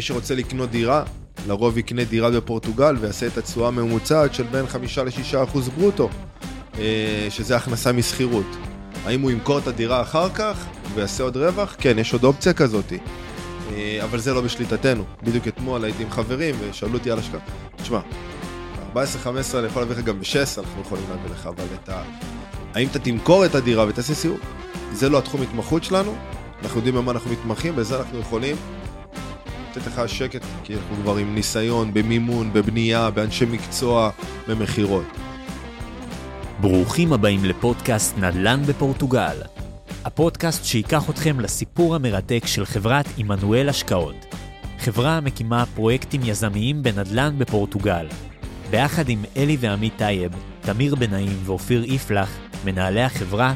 [0.00, 1.02] מי שרוצה לקנות דירה,
[1.46, 6.08] לרוב יקנה דירה בפורטוגל ויעשה את התשואה הממוצעת של בין 5 ל-6 אחוז ברוטו,
[6.78, 8.46] אה, שזה הכנסה משכירות.
[9.04, 11.76] האם הוא ימכור את הדירה אחר כך ויעשה עוד רווח?
[11.78, 12.98] כן, יש עוד אופציה כזאתי.
[13.72, 15.04] אה, אבל זה לא בשליטתנו.
[15.22, 17.40] בדיוק אתמול הייתי עם חברים ושאלו אותי על השקעה.
[17.76, 18.00] תשמע,
[18.94, 18.96] 14-15
[19.58, 22.02] אני יכול להביא לך גם ב-16 אנחנו יכולים להביא לך, אבל את ה...
[22.74, 24.38] האם אתה תמכור את הדירה ותעשה סיור?
[24.92, 26.14] זה לא התחום התמחות שלנו,
[26.62, 28.56] אנחנו יודעים במה אנחנו מתמחים, בזה אנחנו יכולים
[29.70, 34.10] לתת לך שקט, כי אנחנו כבר עם ניסיון במימון, בבנייה, באנשי מקצוע,
[34.48, 35.04] במכירות.
[36.60, 39.36] ברוכים הבאים לפודקאסט נדל"ן בפורטוגל.
[40.04, 44.34] הפודקאסט שייקח אתכם לסיפור המרתק של חברת עמנואל השקעות.
[44.78, 48.06] חברה המקימה פרויקטים יזמיים בנדל"ן בפורטוגל.
[48.70, 53.54] ביחד עם אלי ועמית טייב, תמיר בנאים ואופיר יפלח, מנהלי החברה,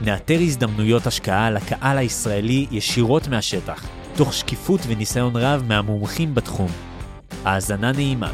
[0.00, 6.68] נאתר הזדמנויות השקעה לקהל הישראלי ישירות מהשטח, תוך שקיפות וניסיון רב מהמומחים בתחום.
[7.44, 8.32] האזנה נעימה.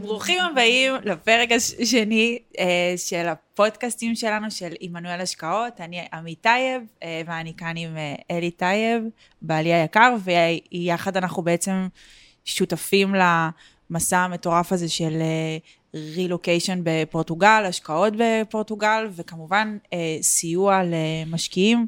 [0.00, 5.80] ברוכים הבאים לפרק השני אה, של הפודקאסטים שלנו של עמנואל השקעות.
[5.80, 9.02] אני עמית טייב, אה, ואני כאן עם אה, אלי טייב,
[9.42, 11.88] בעלי היקר, ויחד אנחנו בעצם
[12.44, 15.22] שותפים למסע המטורף הזה של
[15.94, 19.78] רילוקיישן בפורטוגל, השקעות בפורטוגל, וכמובן
[20.20, 21.86] סיוע למשקיעים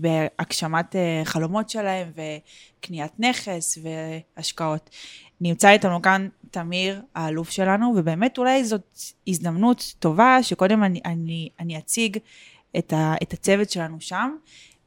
[0.00, 4.90] בהגשמת חלומות שלהם וקניית נכס והשקעות.
[5.40, 11.78] נמצא איתנו כאן תמיר, האלוף שלנו, ובאמת אולי זאת הזדמנות טובה שקודם אני, אני, אני
[11.78, 12.18] אציג
[12.78, 14.36] את, ה, את הצוות שלנו שם.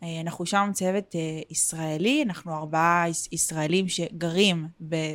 [0.03, 4.67] אה, אנחנו שם צוות אה, ישראלי, אנחנו ארבעה ישראלים שגרים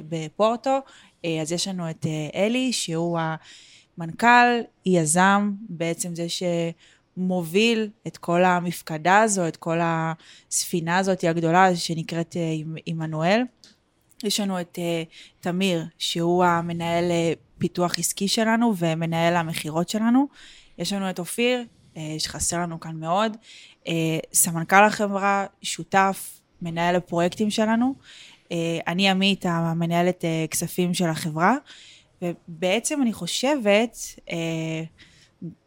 [0.08, 0.78] בפורטו,
[1.24, 3.18] אה, אז יש לנו את אלי, שהוא
[3.98, 6.26] המנכ"ל, יזם, בעצם זה
[7.16, 12.36] שמוביל את כל המפקדה הזו, את כל הספינה הזאת הגדולה שנקראת
[12.86, 13.42] עמנואל.
[14.24, 20.26] יש לנו את uh, תמיר, שהוא המנהל uh, פיתוח עסקי שלנו ומנהל המכירות שלנו.
[20.78, 21.64] יש לנו את אופיר,
[21.94, 23.36] uh, שחסר לנו כאן מאוד,
[23.84, 23.88] uh,
[24.32, 27.94] סמנכ"ל החברה, שותף, מנהל הפרויקטים שלנו.
[28.44, 28.52] Uh,
[28.86, 31.56] אני עמית, המנהלת uh, כספים של החברה,
[32.22, 34.32] ובעצם אני חושבת, uh,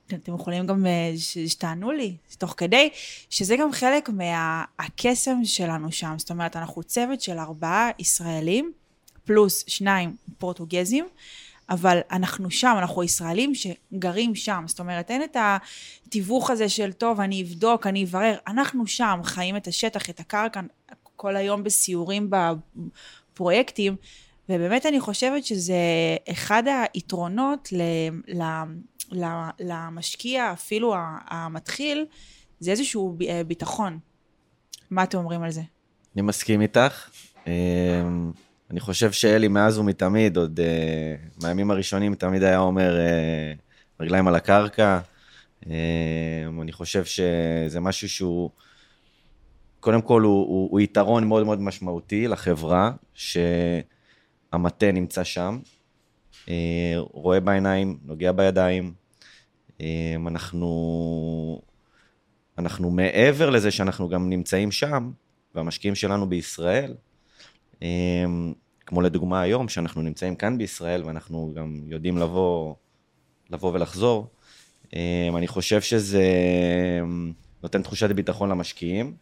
[0.07, 1.13] אתם יכולים גם אה,
[1.47, 2.89] שתענו לי תוך כדי,
[3.29, 6.16] שזה גם חלק מהקסם מה, שלנו שם.
[6.17, 8.71] זאת אומרת, אנחנו צוות של ארבעה ישראלים,
[9.25, 11.05] פלוס שניים פורטוגזים,
[11.69, 14.63] אבל אנחנו שם, אנחנו ישראלים שגרים שם.
[14.67, 18.35] זאת אומרת, אין את התיווך הזה של, טוב, אני אבדוק, אני אברר.
[18.47, 20.61] אנחנו שם, חיים את השטח, את הקרקע,
[21.16, 23.95] כל היום בסיורים בפרויקטים.
[24.50, 25.75] ובאמת אני חושבת שזה
[26.31, 26.63] אחד
[26.94, 27.81] היתרונות ל,
[29.11, 29.23] ל,
[29.59, 30.95] למשקיע, אפילו
[31.28, 32.06] המתחיל,
[32.59, 34.00] זה איזשהו אה, ביטחון.
[34.91, 35.61] מה אתם אומרים על זה?
[36.16, 37.09] אני מסכים איתך.
[37.47, 38.31] אמ,
[38.72, 43.53] אני חושב שאלי מאז ומתמיד, עוד אה, מהימים הראשונים, תמיד היה אומר אה,
[44.00, 45.00] רגליים על הקרקע.
[45.66, 45.72] אמ,
[46.61, 48.50] אני חושב שזה משהו שהוא,
[49.79, 52.91] קודם כל הוא, הוא, הוא יתרון מאוד מאוד משמעותי לחברה,
[54.55, 55.59] שהמטה נמצא שם,
[56.49, 58.93] אה, רואה בעיניים, נוגע בידיים.
[59.81, 61.61] אה, אנחנו,
[62.57, 65.11] אנחנו מעבר לזה שאנחנו גם נמצאים שם,
[65.55, 66.93] והמשקיעים שלנו בישראל,
[67.83, 68.25] אה,
[68.85, 72.75] כמו לדוגמה היום, שאנחנו נמצאים כאן בישראל ואנחנו גם יודעים לבוא,
[73.49, 74.27] לבוא ולחזור,
[75.37, 76.23] אני חושב שזה
[77.63, 79.16] נותן תחושת ביטחון למשקיעים,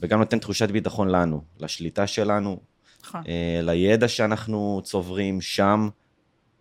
[0.00, 2.60] וגם נותן תחושת ביטחון לנו, לשליטה שלנו.
[3.62, 5.88] לידע שאנחנו צוברים שם.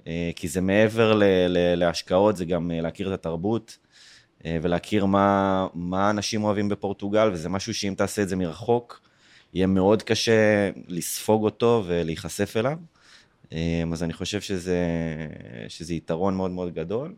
[0.08, 3.78] אה, כי זה מעבר ל- ל- להשקעות, זה גם אה, להכיר את התרבות
[4.46, 9.02] אה, ולהכיר מה, מה אנשים אוהבים בפורטוגל, וזה משהו שאם תעשה את זה מרחוק,
[9.54, 12.78] יהיה מאוד קשה לספוג אותו ולהיחשף אליו.
[13.94, 14.78] אז אני חושב שזה,
[15.68, 17.16] שזה יתרון מאוד מאוד גדול,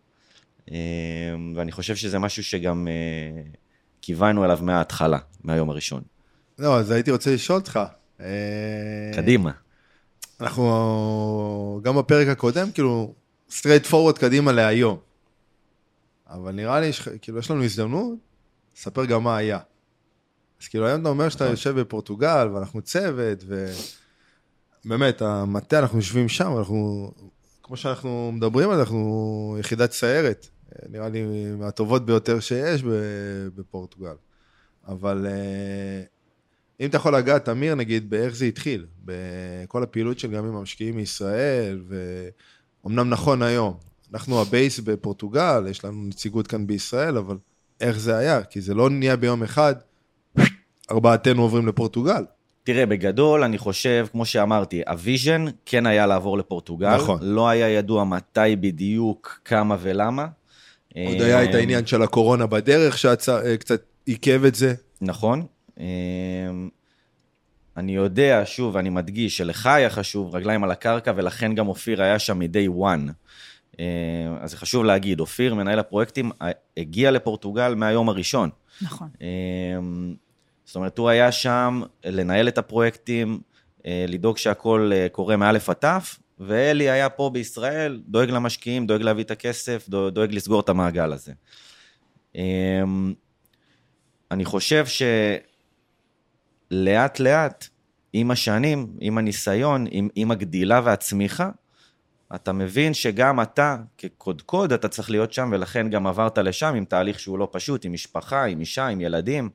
[1.56, 2.88] ואני חושב שזה משהו שגם
[4.01, 6.01] כיוונו אליו מההתחלה, מהיום הראשון.
[6.60, 7.80] לא, אז הייתי רוצה לשאול אותך.
[9.15, 9.51] קדימה.
[10.41, 13.13] אנחנו, גם בפרק הקודם, כאילו,
[13.50, 14.97] straight forward קדימה להיום.
[16.29, 16.91] אבל נראה לי,
[17.21, 18.19] כאילו, יש לנו הזדמנות
[18.77, 19.59] לספר גם מה היה.
[20.62, 21.51] אז כאילו, היום אתה אומר שאתה נכון.
[21.51, 23.44] יושב בפורטוגל, ואנחנו צוות,
[24.85, 27.12] ובאמת, המטה, אנחנו יושבים שם, אנחנו,
[27.63, 30.47] כמו שאנחנו מדברים על זה, אנחנו יחידת סיירת.
[30.89, 32.83] נראה לי מהטובות ביותר שיש
[33.56, 34.15] בפורטוגל.
[34.88, 36.03] אבל אה,
[36.80, 40.95] אם אתה יכול לגעת, תמיר, נגיד, באיך זה התחיל, בכל הפעילות של גם עם המשקיעים
[40.95, 41.81] מישראל,
[42.83, 43.77] ואומנם נכון היום,
[44.13, 47.38] אנחנו הבייס בפורטוגל, יש לנו נציגות כאן בישראל, אבל
[47.81, 48.44] איך זה היה?
[48.44, 49.75] כי זה לא נהיה ביום אחד,
[50.92, 52.25] ארבעתנו עוברים לפורטוגל.
[52.63, 56.95] תראה, בגדול, אני חושב, כמו שאמרתי, ה-vision כן היה לעבור לפורטוגל.
[56.95, 57.19] נכון.
[57.22, 60.27] לא היה ידוע מתי בדיוק, כמה ולמה.
[60.95, 64.74] עוד היה את אה, העניין של הקורונה בדרך, שקצת עיכב את זה.
[65.01, 65.45] נכון.
[65.80, 65.86] אה,
[67.77, 72.19] אני יודע, שוב, אני מדגיש, שלך היה חשוב רגליים על הקרקע, ולכן גם אופיר היה
[72.19, 73.12] שם מ-day one.
[73.80, 73.86] אה,
[74.42, 76.31] אז זה חשוב להגיד, אופיר, מנהל הפרויקטים,
[76.77, 78.50] הגיע לפורטוגל מהיום הראשון.
[78.81, 79.10] נכון.
[79.22, 79.27] אה,
[80.66, 83.39] זאת אומרת, הוא היה שם לנהל את הפרויקטים,
[83.86, 89.01] אה, לדאוג שהכל אה, קורה מאלף עד תף, ואלי היה פה בישראל, דואג למשקיעים, דואג
[89.01, 91.33] להביא את הכסף, דואג לסגור את המעגל הזה.
[94.31, 95.55] אני חושב שלאט
[97.19, 97.68] לאט,
[98.13, 101.50] עם השנים, עם הניסיון, עם, עם הגדילה והצמיחה,
[102.36, 107.19] אתה מבין שגם אתה, כקודקוד, אתה צריך להיות שם, ולכן גם עברת לשם עם תהליך
[107.19, 109.50] שהוא לא פשוט, עם משפחה, עם אישה, עם ילדים,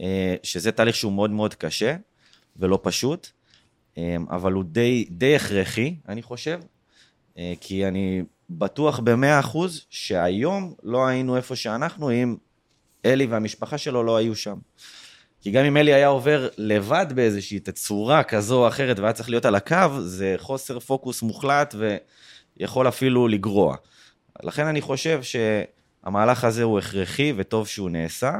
[0.00, 1.96] אה, שזה תהליך שהוא מאוד מאוד קשה
[2.56, 3.28] ולא פשוט,
[3.98, 6.60] אה, אבל הוא די, די הכרחי, אני חושב,
[7.38, 12.36] אה, כי אני בטוח במאה אחוז שהיום לא היינו איפה שאנחנו אם
[13.04, 14.56] אלי והמשפחה שלו לא היו שם.
[15.48, 19.44] כי גם אם אלי היה עובר לבד באיזושהי תצורה כזו או אחרת והיה צריך להיות
[19.44, 21.74] על הקו, זה חוסר פוקוס מוחלט
[22.58, 23.76] ויכול אפילו לגרוע.
[24.42, 28.32] לכן אני חושב שהמהלך הזה הוא הכרחי וטוב שהוא נעשה,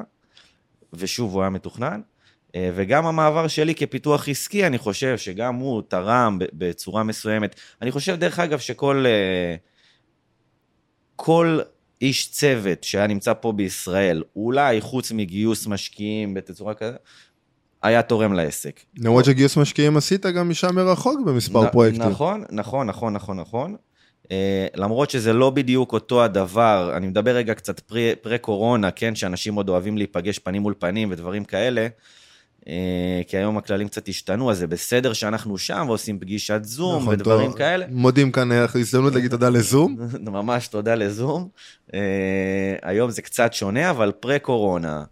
[0.92, 2.00] ושוב, הוא היה מתוכנן.
[2.54, 7.60] אה, וגם המעבר שלי כפיתוח עסקי, אני חושב שגם הוא תרם בצורה מסוימת.
[7.82, 9.56] אני חושב, דרך אגב, שכל אה,
[11.16, 11.58] כל
[12.02, 16.96] איש צוות שהיה נמצא פה בישראל, אולי חוץ מגיוס משקיעים בתצורה כזאת,
[17.82, 18.80] היה תורם לעסק.
[18.98, 22.02] למרות שגיוס משקיעים עשית גם משם מרחוק במספר נ- פרויקטים.
[22.02, 23.76] נכון, נכון, נכון, נכון, נכון.
[24.24, 24.30] Uh,
[24.74, 27.80] למרות שזה לא בדיוק אותו הדבר, אני מדבר רגע קצת
[28.22, 31.86] פרה-קורונה, כן, שאנשים עוד אוהבים להיפגש פנים מול פנים ודברים כאלה,
[33.26, 37.48] כי היום הכללים קצת השתנו, אז זה בסדר שאנחנו שם ועושים פגישת זום נכון, ודברים
[37.50, 37.58] טוב.
[37.58, 37.86] כאלה.
[37.90, 39.96] מודים כאן אה, הזדמנות להגיד תודה לזום.
[40.26, 41.48] ממש תודה לזום.
[41.90, 41.94] Uh,
[42.82, 45.04] היום זה קצת שונה, אבל פרה-קורונה,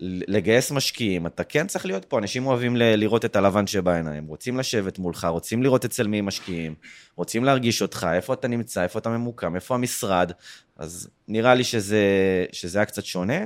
[0.00, 4.58] לגייס משקיעים, אתה כן צריך להיות פה, אנשים אוהבים ל- לראות את הלבן שבעיניים, רוצים
[4.58, 6.74] לשבת מולך, רוצים לראות אצל מי משקיעים,
[7.16, 10.32] רוצים להרגיש אותך, איפה אתה נמצא, איפה אתה ממוקם, איפה המשרד,
[10.76, 12.04] אז נראה לי שזה,
[12.52, 13.44] שזה היה קצת שונה, אה,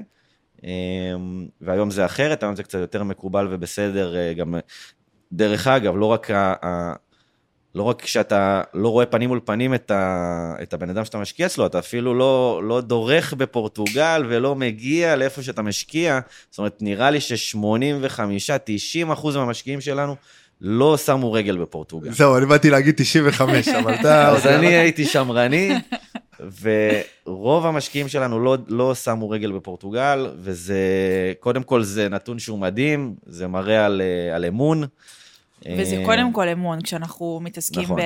[1.60, 4.55] והיום זה אחרת, היום זה קצת יותר מקובל ובסדר, אה, גם,
[5.32, 6.55] דרך אגב, לא רק ה...
[6.64, 7.08] ה-
[7.75, 11.46] לא רק כשאתה לא רואה פנים מול פנים את, ה, את הבן אדם שאתה משקיע
[11.46, 16.20] אצלו, אתה אפילו לא, לא דורך בפורטוגל ולא מגיע לאיפה שאתה משקיע.
[16.50, 20.16] זאת אומרת, נראה לי ש-85-90 אחוז מהמשקיעים שלנו
[20.60, 22.10] לא שמו רגל בפורטוגל.
[22.12, 24.28] זהו, אני באתי להגיד 95, אבל אתה...
[24.28, 25.72] אז אני הייתי שמרני,
[26.61, 30.82] ורוב המשקיעים שלנו לא, לא שמו רגל בפורטוגל, וזה,
[31.40, 34.85] קודם כל זה נתון שהוא מדהים, זה מראה על, אה, על אמון.
[35.79, 38.00] וזה אה, קודם כל אמון, כשאנחנו מתעסקים נכון.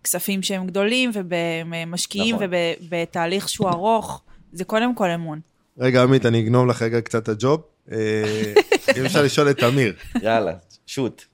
[0.00, 2.48] בכספים שהם גדולים ובמשקיעים נכון.
[2.80, 4.22] ובתהליך שהוא ארוך,
[4.52, 5.40] זה קודם כל אמון.
[5.78, 7.62] רגע, עמית, אני אגנוב לך רגע קצת את הג'וב.
[7.92, 8.54] אה,
[8.96, 10.52] אם אפשר לשאול את אמיר, יאללה,
[10.86, 11.24] שוט.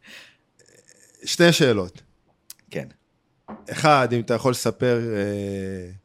[1.25, 2.02] שתי שאלות.
[2.70, 2.87] כן.
[3.70, 6.01] אחד, אם אתה יכול לספר אה,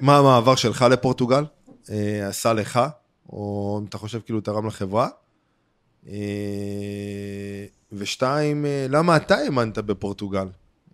[0.00, 1.44] מה המעבר שלך לפורטוגל
[1.90, 2.80] אה, עשה לך,
[3.28, 5.08] או אם אתה חושב כאילו תרם לחברה.
[6.08, 10.48] אה, ושתיים, אה, למה אתה האמנת בפורטוגל?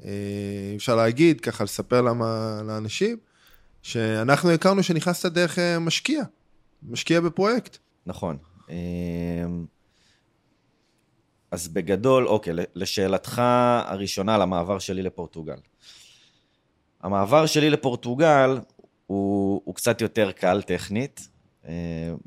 [0.05, 0.11] אה,
[0.77, 3.17] אפשר להגיד, ככה לספר למה, לאנשים,
[3.83, 6.23] שאנחנו הכרנו שנכנסת דרך משקיע,
[6.83, 7.79] משקיע בפרויקט.
[8.07, 8.37] נכון.
[11.51, 13.43] אז בגדול, אוקיי, לשאלתך
[13.85, 15.57] הראשונה למעבר שלי לפורטוגל.
[17.03, 18.59] המעבר שלי לפורטוגל
[19.07, 21.29] הוא, הוא קצת יותר קל טכנית.
[21.69, 21.73] אה,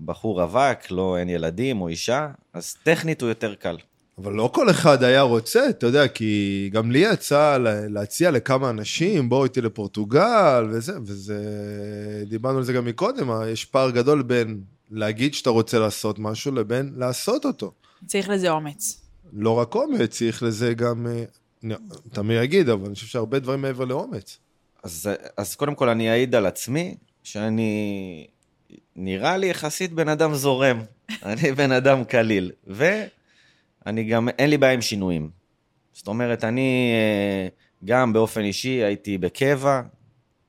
[0.05, 3.77] בחור רווק, לא אין ילדים או אישה, אז טכנית הוא יותר קל.
[4.17, 8.69] אבל לא כל אחד היה רוצה, אתה יודע, כי גם לי יצא לה- להציע לכמה
[8.69, 11.43] אנשים, בואו איתי לפורטוגל, וזה, וזה,
[12.29, 16.93] דיברנו על זה גם מקודם, יש פער גדול בין להגיד שאתה רוצה לעשות משהו לבין
[16.98, 17.71] לעשות אותו.
[18.05, 19.01] צריך לזה אומץ.
[19.33, 21.75] לא רק אומץ, צריך לזה גם, אה,
[22.13, 24.38] תמיר יגיד, אבל אני חושב שהרבה דברים מעבר לאומץ.
[24.83, 28.27] אז, אז קודם כל אני אעיד על עצמי שאני
[28.95, 30.81] נראה לי יחסית בן אדם זורם.
[31.25, 32.51] אני בן אדם קליל.
[32.67, 35.29] ואני גם, אין לי בעיה עם שינויים.
[35.93, 37.48] זאת אומרת, אני אה,
[37.86, 39.81] גם באופן אישי הייתי בקבע,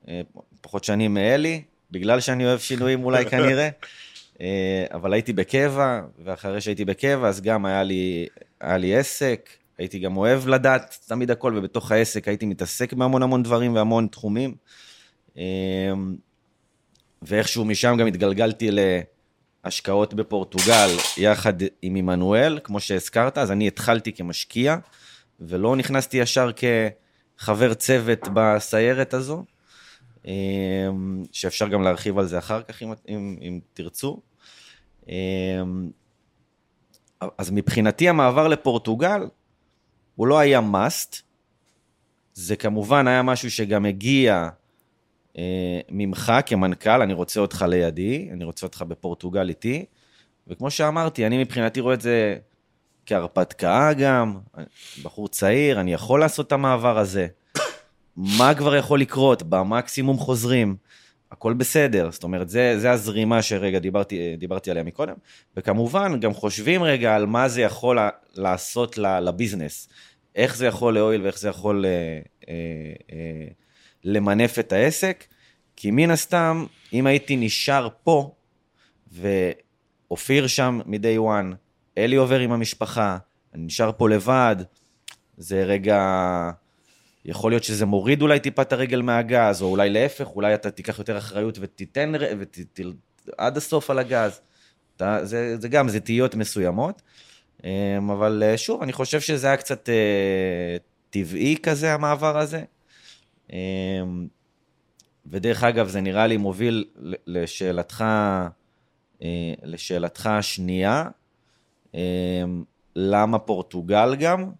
[0.07, 0.21] אה,
[0.61, 1.61] פחות שנים מאלי,
[1.91, 3.69] בגלל שאני אוהב שינויים אולי כנראה.
[4.41, 8.27] אה, אבל הייתי בקבע, ואחרי שהייתי בקבע אז גם היה לי,
[8.61, 9.49] היה לי עסק,
[9.81, 14.55] הייתי גם אוהב לדעת תמיד הכל, ובתוך העסק הייתי מתעסק בהמון המון דברים והמון תחומים.
[15.37, 15.43] אה,
[17.21, 18.69] ואיכשהו משם גם התגלגלתי
[19.63, 24.75] השקעות בפורטוגל יחד עם עמנואל, כמו שהזכרת, אז אני התחלתי כמשקיע,
[25.39, 26.49] ולא נכנסתי ישר
[27.37, 29.45] כחבר צוות בסיירת הזו,
[30.25, 34.19] אמ, שאפשר גם להרחיב על זה אחר כך, אם, אם, אם תרצו.
[35.07, 35.89] אמ,
[37.37, 39.21] אז מבחינתי המעבר לפורטוגל,
[40.15, 41.21] הוא לא היה must,
[42.33, 44.49] זה כמובן היה משהו שגם הגיע
[45.37, 49.85] אה, ממך כמנכ"ל, אני רוצה אותך לידי, אני רוצה אותך בפורטוגל איתי,
[50.47, 52.37] וכמו שאמרתי, אני מבחינתי רואה את זה
[53.05, 54.39] כהרפתקה גם,
[55.03, 57.27] בחור צעיר, אני יכול לעשות את המעבר הזה.
[58.37, 59.43] מה כבר יכול לקרות?
[59.43, 60.75] במקסימום חוזרים.
[61.31, 65.15] הכל בסדר, זאת אומרת, זה, זה הזרימה שרגע דיברתי, דיברתי עליה מקודם,
[65.57, 67.97] וכמובן גם חושבים רגע על מה זה יכול
[68.33, 69.89] לעשות לביזנס,
[70.35, 71.91] איך זה יכול להועיל ואיך זה יכול אה,
[72.49, 72.53] אה,
[73.11, 73.47] אה,
[74.03, 75.25] למנף את העסק,
[75.75, 78.35] כי מן הסתם, אם הייתי נשאר פה,
[79.11, 81.55] ואופיר שם מ-day one,
[81.97, 83.17] אלי עובר עם המשפחה,
[83.53, 84.55] אני נשאר פה לבד,
[85.37, 86.51] זה רגע...
[87.25, 90.99] יכול להיות שזה מוריד אולי טיפה את הרגל מהגז, או אולי להפך, אולי אתה תיקח
[90.99, 92.57] יותר אחריות ותיתן, ות,
[93.37, 94.41] עד הסוף על הגז.
[94.95, 97.01] אתה, זה, זה גם, זה תהיות מסוימות.
[97.63, 100.77] אמ, אבל אה, שוב, אני חושב שזה היה קצת אה,
[101.09, 102.63] טבעי כזה, המעבר הזה.
[103.53, 104.27] אמ,
[105.25, 106.85] ודרך אגב, זה נראה לי מוביל
[107.27, 108.03] לשאלתך,
[109.23, 111.05] אה, לשאלתך השנייה,
[111.93, 111.99] אמ,
[112.95, 114.51] למה פורטוגל גם?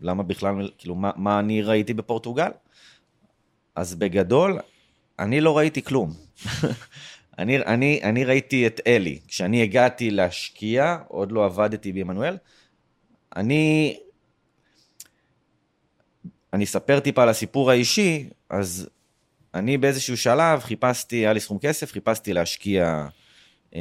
[0.00, 2.50] למה בכלל, כאילו, מה, מה אני ראיתי בפורטוגל?
[3.74, 4.58] אז בגדול,
[5.18, 6.12] אני לא ראיתי כלום.
[7.38, 9.18] אני, אני, אני ראיתי את אלי.
[9.28, 12.36] כשאני הגעתי להשקיע, עוד לא עבדתי בעמנואל,
[13.36, 13.96] אני...
[16.52, 18.88] אני אספר טיפה על הסיפור האישי, אז
[19.54, 23.06] אני באיזשהו שלב חיפשתי, היה לי סכום כסף, חיפשתי להשקיע
[23.74, 23.80] אה,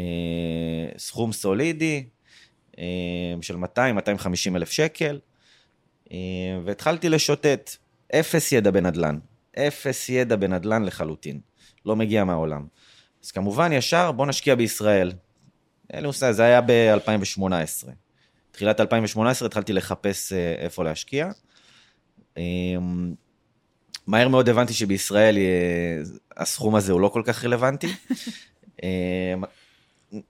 [0.97, 2.03] סכום סולידי
[2.79, 2.83] אה,
[3.41, 5.19] של 200-250 אלף שקל,
[6.65, 7.71] והתחלתי לשוטט.
[8.19, 9.19] אפס ידע בנדל"ן.
[9.57, 11.39] אפס ידע בנדל"ן לחלוטין.
[11.85, 12.65] לא מגיע מהעולם.
[13.23, 15.11] אז כמובן, ישר בוא נשקיע בישראל.
[16.03, 17.89] מושג, זה היה ב-2018.
[18.51, 21.31] תחילת 2018 התחלתי לחפש אה, איפה להשקיע.
[22.37, 23.13] אמ,
[24.07, 26.01] מהר מאוד הבנתי שבישראל אה,
[26.37, 27.87] הסכום הזה הוא לא כל כך רלוונטי.
[28.83, 29.43] אמ,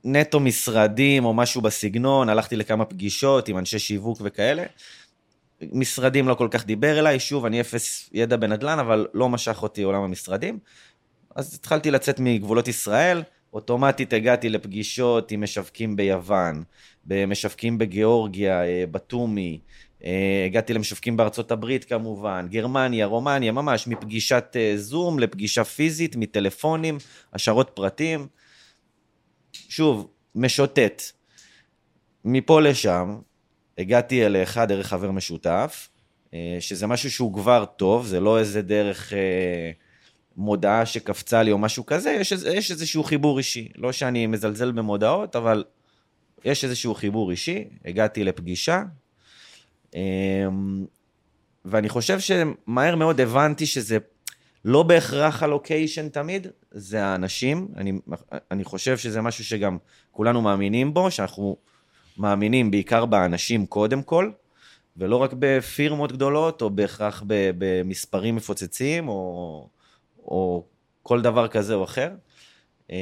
[0.04, 4.64] נטו משרדים או משהו בסגנון, הלכתי לכמה פגישות עם אנשי שיווק וכאלה.
[5.74, 9.84] משרדים לא כל כך דיבר אליי, שוב, אני אפס ידע בנדל"ן, אבל לא משך אותי
[9.84, 10.60] עולם המשרדים.
[11.36, 16.64] אז התחלתי לצאת מגבולות ישראל, אוטומטית הגעתי לפגישות עם משווקים ביוון,
[17.06, 19.60] במשווקים בגיאורגיה, אה, בתומי,
[20.06, 26.98] אה, הגעתי למשווקים בארצות הברית כמובן, גרמניה, רומניה, ממש מפגישת אה, זום לפגישה פיזית, מטלפונים,
[27.34, 28.28] השערות פרטים.
[29.52, 31.02] שוב, משוטט.
[32.26, 33.18] מפה לשם,
[33.78, 35.90] הגעתי אליך דרך חבר משותף,
[36.60, 39.14] שזה משהו שהוא כבר טוב, זה לא איזה דרך...
[40.38, 43.70] מודעה שקפצה לי או משהו כזה, יש, יש איזשהו חיבור אישי.
[43.76, 45.64] לא שאני מזלזל במודעות, אבל
[46.46, 47.66] יש איזשהו חיבור אישי.
[47.86, 48.84] הגעתי לפגישה,
[49.96, 50.86] אמ,
[51.66, 53.98] ואני חושב שמהר מאוד הבנתי שזה
[54.66, 57.68] לא בהכרח הלוקיישן תמיד, זה האנשים.
[57.76, 57.92] אני,
[58.52, 59.78] אני חושב שזה משהו שגם
[60.12, 61.58] כולנו מאמינים בו, שאנחנו
[62.18, 64.32] מאמינים בעיקר באנשים קודם כל.
[64.98, 69.70] ולא רק בפירמות גדולות, או בהכרח במספרים מפוצצים, או,
[70.18, 70.66] או
[71.04, 72.12] כל דבר כזה או אחר.
[72.90, 72.96] אמ,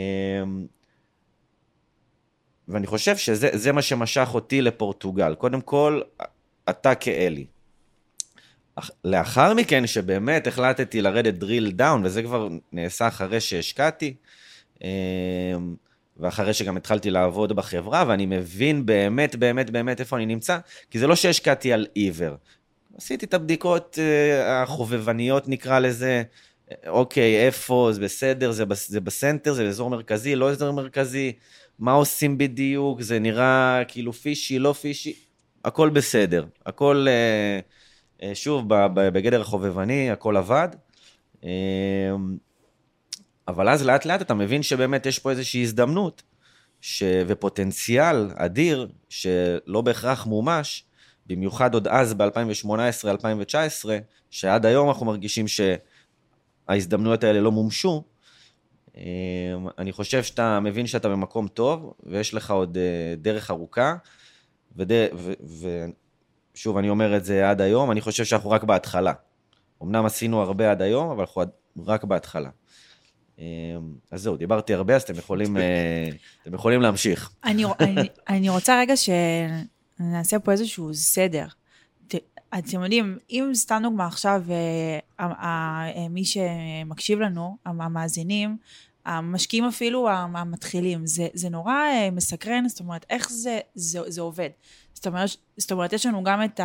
[2.67, 5.35] ואני חושב שזה מה שמשך אותי לפורטוגל.
[5.35, 6.01] קודם כל,
[6.69, 7.45] אתה כאלי.
[9.03, 14.13] לאחר מכן, שבאמת החלטתי לרדת drill down, וזה כבר נעשה אחרי שהשקעתי,
[14.83, 14.87] אמ,
[16.17, 20.57] ואחרי שגם התחלתי לעבוד בחברה, ואני מבין באמת, באמת, באמת איפה אני נמצא,
[20.91, 22.35] כי זה לא שהשקעתי על עיוור.
[22.97, 26.23] עשיתי את הבדיקות אה, החובבניות, נקרא לזה,
[26.87, 31.33] אוקיי, איפה, זה בסדר, זה, זה בסנטר, זה אזור מרכזי, לא אזור מרכזי,
[31.79, 35.13] מה עושים בדיוק, זה נראה כאילו פישי, לא פישי,
[35.65, 36.45] הכל בסדר.
[36.65, 37.59] הכל, אה,
[38.27, 40.69] אה, שוב, בגדר החובבני, הכל עבד.
[43.47, 46.23] אבל אז לאט לאט אתה מבין שבאמת יש פה איזושהי הזדמנות
[46.81, 47.03] ש...
[47.27, 50.83] ופוטנציאל אדיר שלא בהכרח מומש,
[51.27, 53.89] במיוחד עוד אז ב-2018-2019,
[54.29, 55.61] שעד היום אנחנו מרגישים ש...
[56.67, 58.03] ההזדמנויות האלה לא מומשו,
[58.97, 59.01] אמ,
[59.77, 63.95] אני חושב שאתה מבין שאתה במקום טוב, ויש לך עוד אה, דרך ארוכה,
[66.53, 69.13] ושוב, אני אומר את זה עד היום, אני חושב שאנחנו רק בהתחלה.
[69.83, 71.43] אמנם עשינו הרבה עד היום, אבל אנחנו
[71.85, 72.49] רק בהתחלה.
[73.39, 73.45] אה,
[74.11, 76.09] אז זהו, דיברתי הרבה, אז אתם יכולים, אה,
[76.41, 77.31] אתם יכולים להמשיך.
[77.43, 81.45] אני, אני, אני רוצה רגע שנעשה פה איזשהו סדר.
[82.07, 82.15] ת,
[82.57, 88.57] אתם יודעים, אם סתם דוגמה עכשיו, אה, אה, מי שמקשיב לנו, המאזינים,
[89.05, 94.49] המשקיעים אפילו המתחילים, זה, זה נורא אה, מסקרן, זאת אומרת, איך זה, זה, זה עובד.
[94.93, 96.59] זאת אומרת, זאת אומרת, יש לנו גם את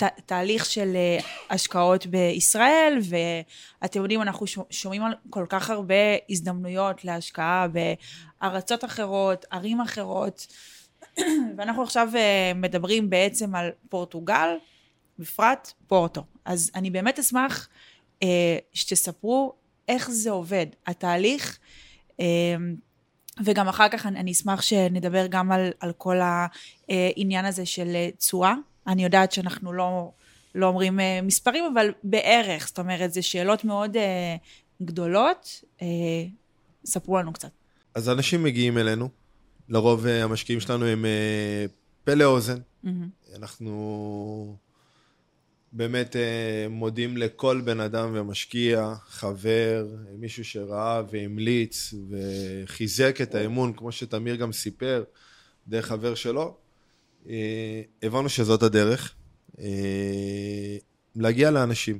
[0.00, 1.18] התהליך של אה,
[1.50, 2.98] השקעות בישראל,
[3.80, 5.94] ואתם יודעים, אנחנו שומעים על כל כך הרבה
[6.30, 7.66] הזדמנויות להשקעה
[8.40, 10.46] בארצות אחרות, ערים אחרות,
[11.56, 14.56] ואנחנו עכשיו אה, מדברים בעצם על פורטוגל,
[15.18, 16.22] בפרט פורטו.
[16.44, 17.68] אז אני באמת אשמח
[18.72, 19.59] שתספרו
[19.90, 21.58] איך זה עובד, התהליך.
[23.44, 26.16] וגם אחר כך אני אשמח שנדבר גם על, על כל
[26.88, 28.54] העניין הזה של תשואה.
[28.86, 30.12] אני יודעת שאנחנו לא,
[30.54, 34.36] לא אומרים אה, מספרים, אבל בערך, זאת אומרת, זה שאלות מאוד אה,
[34.82, 35.64] גדולות.
[35.82, 35.86] אה,
[36.84, 37.50] ספרו לנו קצת.
[37.94, 39.08] אז אנשים מגיעים אלינו,
[39.68, 41.04] לרוב המשקיעים שלנו הם
[42.04, 42.58] פה לאוזן.
[42.84, 42.88] Mm-hmm.
[43.36, 44.56] אנחנו
[45.72, 46.16] באמת
[46.70, 49.86] מודים לכל בן אדם ומשקיע, חבר,
[50.18, 55.04] מישהו שראה והמליץ וחיזק את האמון, כמו שתמיר גם סיפר,
[55.68, 56.56] דרך חבר שלו.
[57.28, 59.14] אה, הבנו שזאת הדרך,
[59.58, 60.76] אה,
[61.16, 61.98] להגיע לאנשים.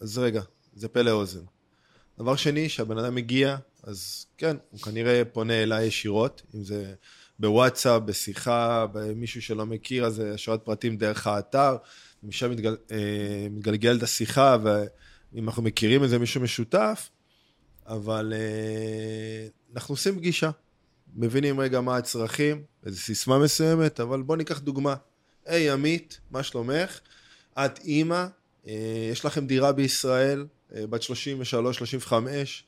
[0.00, 0.42] אז רגע,
[0.74, 1.44] זה פה לאוזן.
[2.18, 6.94] דבר שני, כשהבן אדם מגיע, אז כן, הוא כנראה פונה אליי ישירות, אם זה
[7.38, 11.76] בוואטסאפ, בשיחה, במישהו שלא מכיר, אז השארת פרטים דרך האתר,
[12.24, 17.08] ומשם מתגל, אה, מתגלגלת השיחה, ואם אנחנו מכירים איזה מישהו משותף,
[17.86, 18.32] אבל
[19.74, 20.50] אנחנו עושים פגישה.
[21.16, 24.94] מבינים רגע מה הצרכים, איזו סיסמה מסוימת, אבל בואו ניקח דוגמה.
[25.46, 27.00] היי, hey, עמית, מה שלומך?
[27.58, 28.26] את אימא,
[28.66, 32.64] אה, יש לכם דירה בישראל, אה, בת 33, 35,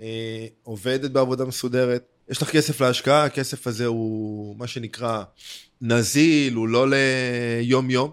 [0.00, 5.24] אה, עובדת בעבודה מסודרת, יש לך כסף להשקעה, הכסף הזה הוא מה שנקרא
[5.80, 8.12] נזיל, הוא לא ליום-יום.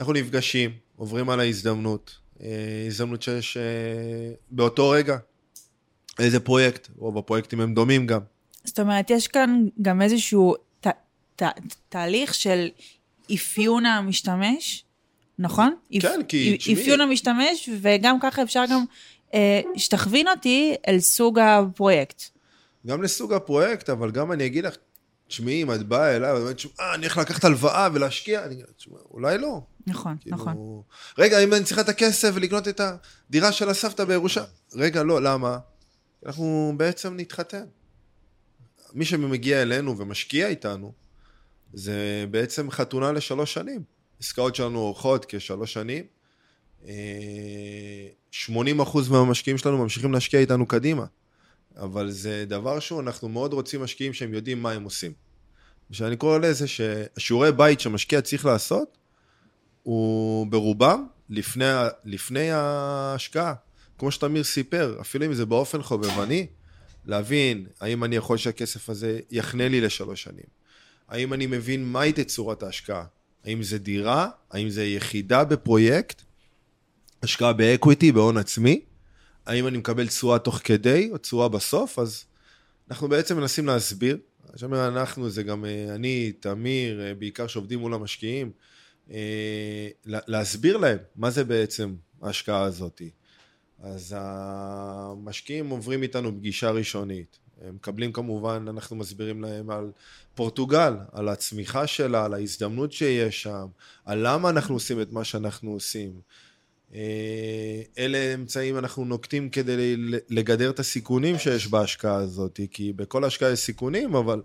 [0.00, 2.18] אנחנו נפגשים, עוברים על ההזדמנות,
[2.86, 3.56] הזדמנות שיש
[4.50, 5.16] באותו רגע,
[6.18, 8.20] איזה פרויקט, רוב הפרויקטים הם דומים גם.
[8.64, 10.86] זאת אומרת, יש כאן גם איזשהו ת,
[11.36, 11.42] ת,
[11.88, 12.68] תהליך של
[13.34, 14.84] אפיון המשתמש,
[15.38, 15.74] נכון?
[16.00, 16.58] כן, כי.
[16.72, 18.84] אפיון המשתמש, וגם ככה אפשר גם
[19.34, 22.22] אה, שתכווין אותי אל סוג הפרויקט.
[22.86, 24.76] גם לסוג הפרויקט, אבל גם אני אגיד לך,
[25.30, 28.64] תשמעי, אם את באה אליי, ואת אומרת, אה, אני הולך לקחת הלוואה ולהשקיע, אני אגיד,
[29.10, 29.60] אולי לא.
[29.86, 30.82] נכון, כאילו, נכון.
[31.18, 35.58] רגע, אם אני צריכה את הכסף ולקנות את הדירה של הסבתא בירושה, רגע, לא, למה?
[36.26, 37.64] אנחנו בעצם נתחתן.
[38.92, 40.92] מי שמגיע אלינו ומשקיע איתנו,
[41.72, 43.82] זה בעצם חתונה לשלוש שנים.
[44.20, 46.04] עסקאות שלנו אורכות כשלוש שנים.
[46.82, 46.90] 80% אה,
[49.10, 51.04] מהמשקיעים שלנו ממשיכים להשקיע איתנו קדימה.
[51.76, 55.12] אבל זה דבר שהוא, אנחנו מאוד רוצים משקיעים שהם יודעים מה הם עושים.
[55.90, 58.98] ושאני קורא לזה שהשיעורי בית שמשקיע צריך לעשות,
[59.82, 61.64] הוא ברובם לפני,
[62.04, 63.54] לפני ההשקעה.
[63.98, 66.46] כמו שתמיר סיפר, אפילו אם זה באופן חובבני,
[67.06, 70.44] להבין האם אני יכול שהכסף הזה יחנה לי לשלוש שנים.
[71.08, 73.04] האם אני מבין מהי תצורת ההשקעה?
[73.44, 74.28] האם זה דירה?
[74.50, 76.22] האם זה יחידה בפרויקט?
[77.22, 78.80] השקעה ב-equity, בהון עצמי?
[79.50, 81.98] האם אני מקבל תשואה תוך כדי או תשואה בסוף?
[81.98, 82.24] אז
[82.90, 84.18] אנחנו בעצם מנסים להסביר.
[84.54, 88.50] כשאומר אנחנו, זה גם אה, אני, תמיר, אה, בעיקר שעובדים מול המשקיעים,
[89.10, 93.02] אה, להסביר להם מה זה בעצם ההשקעה הזאת.
[93.82, 97.38] אז המשקיעים עוברים איתנו פגישה ראשונית.
[97.60, 99.90] הם מקבלים כמובן, אנחנו מסבירים להם על
[100.34, 103.66] פורטוגל, על הצמיחה שלה, על ההזדמנות שיש שם,
[104.04, 106.20] על למה אנחנו עושים את מה שאנחנו עושים.
[106.94, 109.96] אה, אלה אמצעים אנחנו נוקטים כדי
[110.28, 114.42] לגדר את הסיכונים שיש בהשקעה הזאת, כי בכל השקעה יש סיכונים, אבל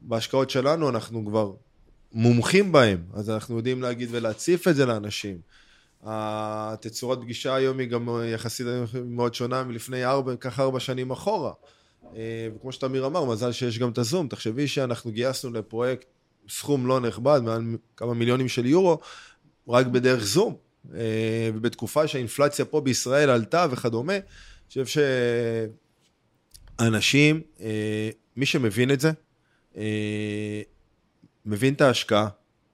[0.00, 1.52] בהשקעות שלנו אנחנו כבר
[2.12, 5.38] מומחים בהם, אז אנחנו יודעים להגיד ולהציף את זה לאנשים.
[6.02, 8.66] התצורת פגישה היום היא גם יחסית
[9.04, 11.52] מאוד שונה מלפני ארבע, ככה ארבע שנים אחורה.
[12.16, 14.28] אה, וכמו שתמיר אמר, מזל שיש גם את הזום.
[14.28, 16.06] תחשבי שאנחנו גייסנו לפרויקט
[16.48, 17.62] סכום לא נכבד, מעל
[17.96, 18.98] כמה מיליונים של יורו,
[19.68, 20.65] רק בדרך זום.
[20.94, 25.02] אה, ובתקופה שהאינפלציה פה בישראל עלתה וכדומה, אני חושב
[26.78, 29.10] שאנשים, אה, מי שמבין את זה,
[31.46, 32.28] מבין את ההשקעה,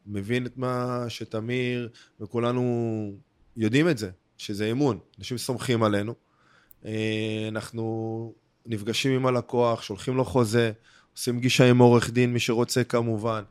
[0.06, 1.88] מבין את מה שתמיר
[2.20, 3.12] וכולנו
[3.56, 6.14] יודעים את זה, שזה אמון, אנשים סומכים עלינו.
[6.84, 8.34] אה, אנחנו
[8.66, 10.72] נפגשים עם הלקוח, שולחים לו חוזה,
[11.16, 13.42] עושים פגישה עם עורך דין, מי שרוצה כמובן,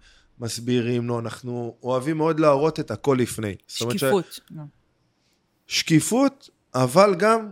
[0.42, 3.56] מסבירים לו, אנחנו אוהבים מאוד להראות את הכל לפני.
[3.68, 4.26] שקיפות.
[4.32, 4.40] ש...
[5.68, 7.50] שקיפות, אבל גם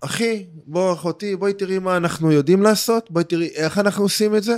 [0.00, 4.42] אחי, בוא אחותי, בואי תראי מה אנחנו יודעים לעשות, בואי תראי איך אנחנו עושים את
[4.42, 4.56] זה.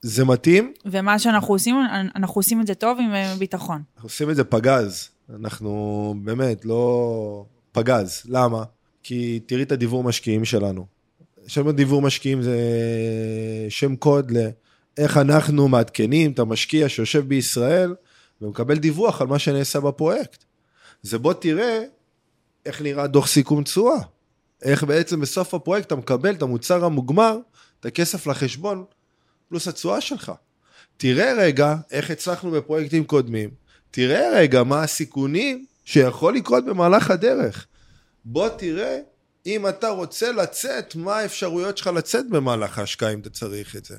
[0.00, 1.76] זה מתאים, ומה שאנחנו עושים,
[2.16, 3.82] אנחנו עושים את זה טוב עם אה, ביטחון.
[3.94, 5.08] אנחנו עושים את זה פגז.
[5.34, 8.22] אנחנו באמת לא פגז.
[8.28, 8.64] למה?
[9.02, 10.86] כי תראי את הדיבור משקיעים שלנו.
[11.46, 12.58] שם דיבור משקיעים זה
[13.68, 14.32] שם קוד
[14.98, 17.94] לאיך אנחנו מעדכנים את המשקיע שיושב בישראל
[18.42, 20.44] ומקבל דיווח על מה שנעשה בפרויקט.
[21.02, 21.82] זה בוא תראה
[22.66, 23.98] איך נראה דוח סיכום תשואה.
[24.62, 27.38] איך בעצם בסוף הפרויקט אתה מקבל את המוצר המוגמר,
[27.80, 28.84] את הכסף לחשבון,
[29.48, 30.32] פלוס התשואה שלך.
[30.96, 33.50] תראה רגע איך הצלחנו בפרויקטים קודמים,
[33.90, 37.66] תראה רגע מה הסיכונים שיכול לקרות במהלך הדרך.
[38.24, 38.98] בוא תראה
[39.46, 43.96] אם אתה רוצה לצאת, מה האפשרויות שלך לצאת במהלך ההשקעה אם אתה צריך את זה.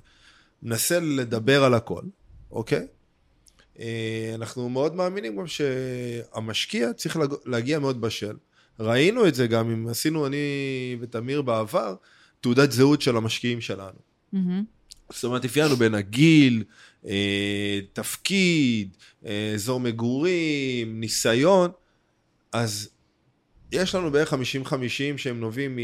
[0.63, 2.01] ננסה לדבר על הכל,
[2.51, 2.87] אוקיי?
[3.79, 8.35] אה, אנחנו מאוד מאמינים גם שהמשקיע צריך להגיע מאוד בשל.
[8.79, 10.37] ראינו את זה גם אם עשינו אני
[10.99, 11.95] ותמיר בעבר,
[12.41, 13.99] תעודת זהות של המשקיעים שלנו.
[14.33, 14.37] Mm-hmm.
[15.09, 16.63] זאת אומרת, אפיינו בין הגיל,
[17.05, 21.71] אה, תפקיד, אה, אזור מגורים, ניסיון,
[22.53, 22.89] אז
[23.71, 24.37] יש לנו בערך 50-50
[25.17, 25.79] שהם נובעים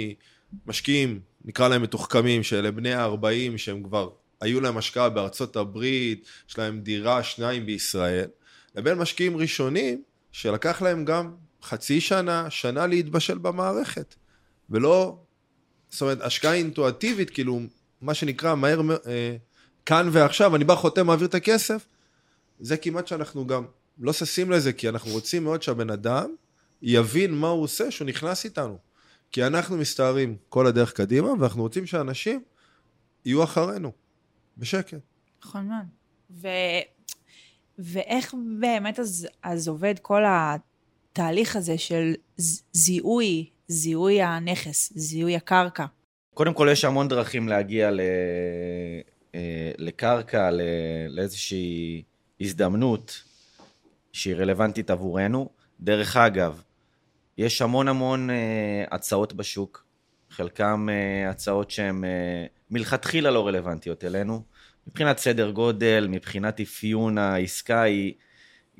[0.66, 4.10] ממשקיעים, נקרא להם מתוחכמים, שאלה בני ה-40 שהם כבר,
[4.41, 8.28] היו להם השקעה בארצות הברית, יש להם דירה, שניים בישראל,
[8.76, 11.32] לבין משקיעים ראשונים, שלקח להם גם
[11.63, 14.15] חצי שנה, שנה להתבשל במערכת.
[14.69, 15.19] ולא,
[15.89, 17.60] זאת אומרת, השקעה אינטואטיבית, כאילו,
[18.02, 19.36] מה שנקרא, מהר, אה,
[19.86, 21.86] כאן ועכשיו, אני בא, חותם, מעביר את הכסף,
[22.60, 23.65] זה כמעט שאנחנו גם
[24.00, 26.36] לא ששים לזה, כי אנחנו רוצים מאוד שהבן אדם
[26.82, 28.78] יבין מה הוא עושה שהוא נכנס איתנו.
[29.32, 32.43] כי אנחנו מסתערים כל הדרך קדימה, ואנחנו רוצים שאנשים
[33.26, 33.91] יהיו אחרינו,
[34.58, 34.98] בשקט.
[35.44, 35.86] נכון מאוד.
[36.32, 36.48] ו...
[37.80, 42.13] ואיך באמת אז, אז עובד כל התהליך הזה של
[42.72, 45.86] זיהוי, זיהוי הנכס, זיהוי הקרקע?
[46.34, 48.00] קודם כל, יש המון דרכים להגיע ל...
[49.36, 50.50] אה, לקרקע,
[51.10, 52.04] לאיזושהי
[52.41, 53.24] הזדמנות
[54.12, 55.50] שהיא רלוונטית עבורנו.
[55.80, 56.62] דרך אגב,
[57.38, 58.36] יש המון המון אה,
[58.91, 59.86] הצעות בשוק,
[60.30, 62.04] חלקם אה, הצעות שהן
[62.71, 64.41] מלכתחילה לא רלוונטיות אלינו.
[64.88, 68.13] מבחינת סדר גודל, מבחינת אפיון העסקה, היא,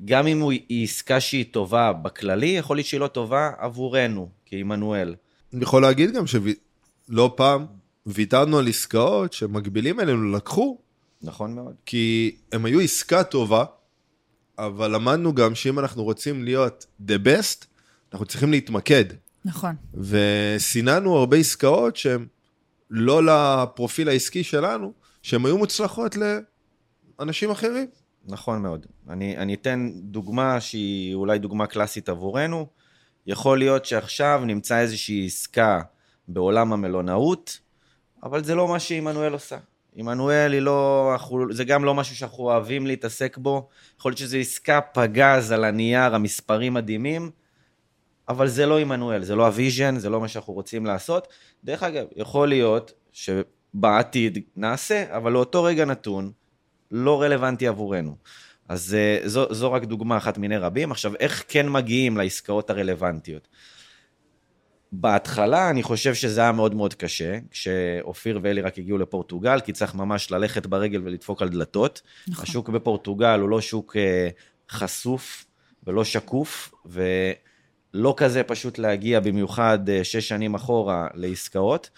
[0.04, 5.14] גם אם היא עסקה שהיא טובה בכללי, יכול להיות שהיא לא טובה עבורנו, כעמנואל.
[5.54, 7.66] אני יכול להגיד גם שלא פעם
[8.06, 10.78] ויתרנו על עסקאות שמקבילים אלינו לקחו.
[11.22, 11.74] נכון מאוד.
[11.86, 13.64] כי הם היו עסקה טובה,
[14.58, 17.64] אבל למדנו גם שאם אנחנו רוצים להיות the best,
[18.12, 19.04] אנחנו צריכים להתמקד.
[19.44, 19.74] נכון.
[19.94, 22.26] וסיננו הרבה עסקאות שהן
[22.90, 26.16] לא לפרופיל העסקי שלנו, שהן היו מוצלחות
[27.18, 27.86] לאנשים אחרים.
[28.24, 28.86] נכון מאוד.
[29.08, 32.66] אני, אני אתן דוגמה שהיא אולי דוגמה קלאסית עבורנו.
[33.26, 35.80] יכול להיות שעכשיו נמצא איזושהי עסקה
[36.28, 37.60] בעולם המלונאות,
[38.22, 39.58] אבל זה לא מה שעמנואל עושה.
[39.96, 41.16] עמנואל היא לא,
[41.50, 43.68] זה גם לא משהו שאנחנו אוהבים להתעסק בו.
[43.98, 47.30] יכול להיות שזו עסקה פגז על הנייר, המספרים מדהימים,
[48.28, 51.28] אבל זה לא עמנואל, זה לא ה-vision, זה לא מה שאנחנו רוצים לעשות.
[51.64, 56.32] דרך אגב, יכול להיות שבעתיד נעשה, אבל לאותו רגע נתון
[56.90, 58.16] לא רלוונטי עבורנו.
[58.68, 60.90] אז אה, זו, זו רק דוגמה אחת מיני רבים.
[60.90, 63.48] עכשיו, איך כן מגיעים לעסקאות הרלוונטיות?
[64.92, 69.94] בהתחלה אני חושב שזה היה מאוד מאוד קשה, כשאופיר ואלי רק הגיעו לפורטוגל, כי צריך
[69.94, 72.02] ממש ללכת ברגל ולדפוק על דלתות.
[72.28, 72.42] נכון.
[72.42, 74.28] השוק בפורטוגל הוא לא שוק אה,
[74.70, 75.46] חשוף
[75.86, 76.74] ולא שקוף,
[77.96, 81.90] ולא כזה פשוט להגיע במיוחד אה, שש שנים אחורה לעסקאות.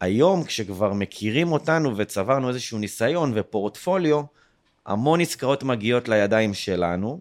[0.00, 4.22] היום, כשכבר מכירים אותנו וצברנו איזשהו ניסיון ופורטפוליו,
[4.86, 7.20] המון עסקאות מגיעות לידיים שלנו,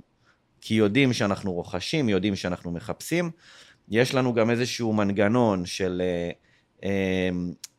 [0.62, 3.32] כי יודעים שאנחנו רוכשים, יודעים שאנחנו מחפשים.
[3.90, 6.32] יש לנו גם איזשהו מנגנון של אה,
[6.84, 7.30] אה,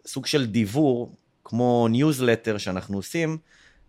[0.06, 3.38] סוג של דיוור, כמו ניוזלטר שאנחנו עושים,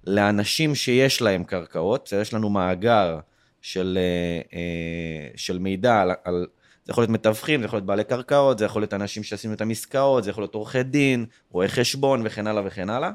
[0.07, 2.13] לאנשים שיש להם קרקעות.
[2.21, 3.19] יש לנו מאגר
[3.61, 6.47] של, אה, אה, של מידע על, על...
[6.85, 9.61] זה יכול להיות מתווכים, זה יכול להיות בעלי קרקעות, זה יכול להיות אנשים שעשינו את
[9.71, 13.11] עסקאות, זה יכול להיות עורכי דין, רואי חשבון וכן הלאה וכן הלאה.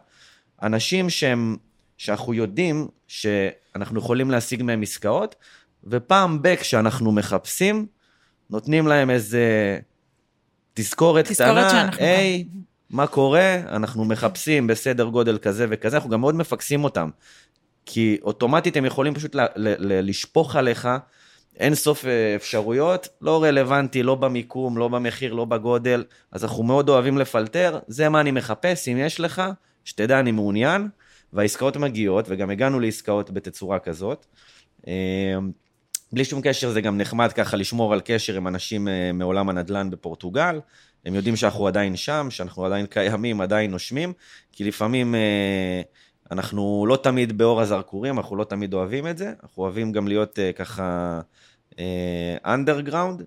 [0.63, 1.57] אנשים שהם,
[1.97, 5.35] שאנחנו יודעים שאנחנו יכולים להשיג מהם עסקאות,
[5.85, 7.87] ופעם ב- כשאנחנו מחפשים,
[8.51, 9.79] נותנים להם איזה
[10.75, 12.57] תזכורת, תזכורת קטנה, היי, hey,
[12.91, 13.55] מה קורה?
[13.55, 17.11] אנחנו מחפשים בסדר גודל כזה וכזה, אנחנו גם מאוד מפקסים אותם.
[17.87, 20.89] כי אוטומטית הם יכולים פשוט ל- ל- ל- לשפוך עליך
[21.59, 26.89] אין סוף אה, אפשרויות, לא רלוונטי, לא במיקום, לא במחיר, לא בגודל, אז אנחנו מאוד
[26.89, 29.43] אוהבים לפלטר, זה מה אני מחפש, אם יש לך,
[29.85, 30.89] שתדע אני מעוניין,
[31.33, 34.27] והעסקאות מגיעות, וגם הגענו לעסקאות בתצורה כזאת.
[34.89, 34.93] אה,
[36.13, 39.91] בלי שום קשר זה גם נחמד ככה לשמור על קשר עם אנשים אה, מעולם הנדל"ן
[39.91, 40.61] בפורטוגל.
[41.07, 44.13] הם יודעים שאנחנו עדיין שם, שאנחנו עדיין קיימים, עדיין נושמים,
[44.53, 45.83] כי לפעמים אה,
[46.31, 50.39] אנחנו לא תמיד באור הזרקורים, אנחנו לא תמיד אוהבים את זה, אנחנו אוהבים גם להיות
[50.39, 51.21] אה, ככה
[52.47, 53.27] אנדרגראונד, אה,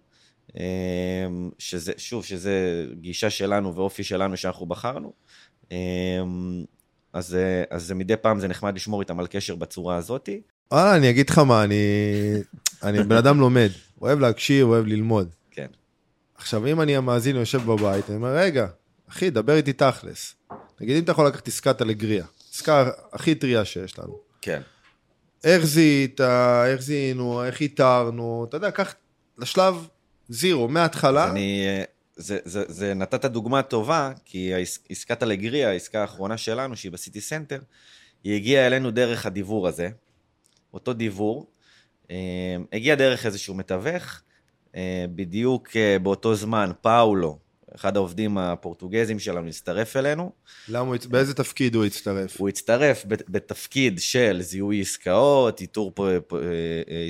[0.60, 5.14] אה, שזה, שוב, שזה גישה שלנו ואופי שלנו שאנחנו בחרנו.
[7.14, 7.38] אז,
[7.70, 10.42] אז זה מדי פעם זה נחמד לשמור איתם על קשר בצורה הזאתי.
[10.72, 11.76] וואלה, אני אגיד לך מה, אני,
[12.84, 13.70] אני בן אדם לומד,
[14.02, 15.30] אוהב להקשיב, אוהב ללמוד.
[15.52, 15.68] כן.
[16.36, 18.68] עכשיו, אם אני המאזין יושב בבית, אני אומר, רגע,
[19.10, 20.36] אחי, דבר איתי תכלס.
[20.82, 22.26] נגיד, אם אתה יכול לקחת עסקת אלגריה,
[22.60, 24.20] עסקה הכי טריה שיש לנו.
[24.42, 24.62] כן.
[25.44, 26.22] איך זיהית,
[26.66, 28.96] איך זיהינו, איך איתרנו, אתה יודע, קח
[29.38, 29.88] לשלב
[30.30, 31.32] zero, מההתחלה.
[31.32, 31.84] אני, אה,
[32.16, 34.52] זה, זה, זה נתת דוגמה טובה, כי
[34.90, 37.60] עסקת אלגריה, העסקה האחרונה שלנו, שהיא ב-city center,
[38.24, 39.90] היא הגיעה אלינו דרך הדיוור הזה,
[40.74, 41.48] אותו דיוור,
[42.12, 42.16] אה,
[42.74, 44.22] הגיע דרך איזשהו מתווך,
[44.76, 45.70] אה, בדיוק
[46.04, 47.40] באותו זמן פאולו,
[47.76, 50.32] אחד העובדים הפורטוגזים שלנו, הצטרף אלינו,
[50.70, 52.38] למה באיזה תפקיד הוא הצטרף?
[52.40, 56.40] הוא הצטרף בת- בתפקיד של זיהוי עסקאות, איתור פ- אה,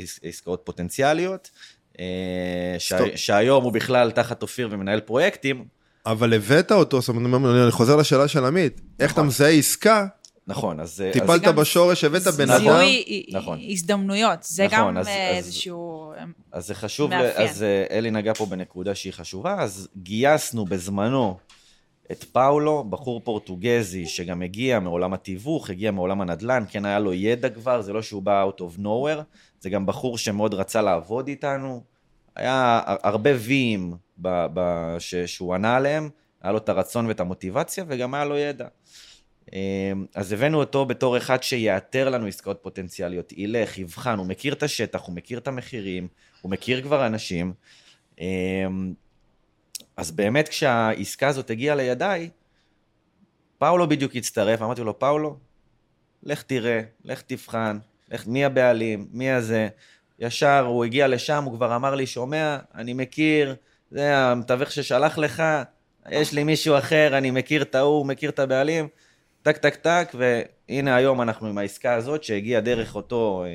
[0.03, 1.49] עס- עסקאות פוטנציאליות,
[1.99, 2.05] אה,
[2.79, 3.07] סטופ.
[3.15, 5.65] שהיום הוא בכלל תחת אופיר ומנהל פרויקטים,
[6.05, 9.27] אבל הבאת אותו, זאת אומרת, אני חוזר לשאלה של עמית, איך אתה נכון.
[9.27, 10.07] מזהה עסקה,
[10.49, 10.89] נכון, אז...
[10.89, 13.59] אז- טיפלת גם בשורש, הבאת בן אדם, זיהוי נכון.
[13.69, 16.11] הזדמנויות, זה נכון, גם אז- אה, אז- איזשהו...
[16.17, 17.49] אה, אז זה חשוב, ל- מאפיין.
[17.49, 21.37] אז אה, אלי נגע פה בנקודה שהיא חשובה, אז גייסנו בזמנו
[22.11, 27.49] את פאולו, בחור פורטוגזי שגם הגיע מעולם התיווך, הגיע מעולם הנדל"ן, כן היה לו ידע
[27.49, 29.21] כבר, זה לא שהוא בא out of nowhere,
[29.59, 31.81] זה גם בחור שמאוד רצה לעבוד איתנו,
[32.35, 36.09] היה הר- הרבה ויים ב- ב- ש- שהוא ענה עליהם,
[36.41, 38.67] היה לו את הרצון ואת המוטיבציה וגם היה לו ידע.
[39.53, 44.63] אמ, אז הבאנו אותו בתור אחד שיאתר לנו עסקאות פוטנציאליות, ילך, יבחן, הוא מכיר את
[44.63, 46.07] השטח, הוא מכיר את המחירים,
[46.41, 47.53] הוא מכיר כבר אנשים.
[48.19, 48.93] אמ,
[49.97, 52.29] אז באמת כשהעסקה הזאת הגיעה לידיי,
[53.57, 55.37] פאולו בדיוק הצטרף, אמרתי לו, פאולו,
[56.23, 57.77] לך תראה, לך תבחן,
[58.11, 59.67] לך, מי הבעלים, מי הזה.
[60.19, 63.55] ישר הוא הגיע לשם, הוא כבר אמר לי, שומע, אני מכיר,
[63.91, 65.43] זה המתווך ששלח לך,
[66.09, 68.87] יש לי מישהו אחר, אני מכיר את ההוא, מכיר את הבעלים,
[69.41, 73.51] טק טק טק, והנה היום אנחנו עם העסקה הזאת שהגיעה דרך אותו אה, אה,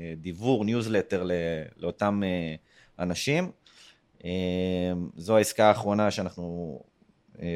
[0.00, 1.28] אה, דיוור, ניוזלטר
[1.76, 2.54] לאותם אה,
[2.98, 3.50] אנשים.
[5.16, 6.80] זו העסקה האחרונה שאנחנו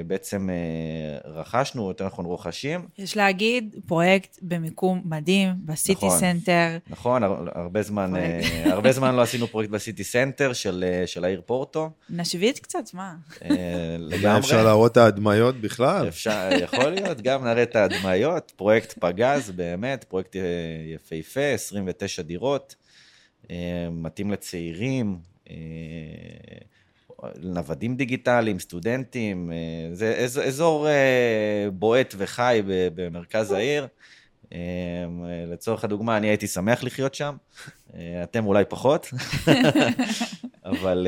[0.07, 2.87] בעצם אה, רכשנו, יותר נכון רוכשים.
[2.99, 6.19] יש להגיד, פרויקט במיקום מדהים, ב-city נכון.
[6.18, 6.77] center.
[6.88, 8.40] נכון, הר- הרבה זמן, אה,
[8.75, 11.90] הרבה זמן לא עשינו פרויקט ב-city center של, אה, של העיר פורטו.
[12.11, 13.14] נשוויץ קצת, מה?
[13.45, 13.51] אה,
[13.99, 14.38] לגמרי.
[14.38, 16.09] אפשר להראות את ההדמיות בכלל.
[16.09, 20.43] אפשר, יכול להיות, גם נראה את ההדמיות, פרויקט פגז, באמת, פרויקט אה,
[20.95, 22.75] יפהפה, 29 דירות,
[23.51, 23.57] אה,
[23.90, 25.19] מתאים לצעירים,
[25.51, 25.55] אה,
[27.42, 33.87] נוודים דיגיטליים, סטודנטים, אה, זה אז- אזור אה, בועט וחי במרכז העיר.
[34.52, 34.59] אה,
[35.46, 37.37] לצורך הדוגמה, אני הייתי שמח לחיות שם,
[38.22, 39.06] אתם אולי פחות,
[40.64, 41.06] אבל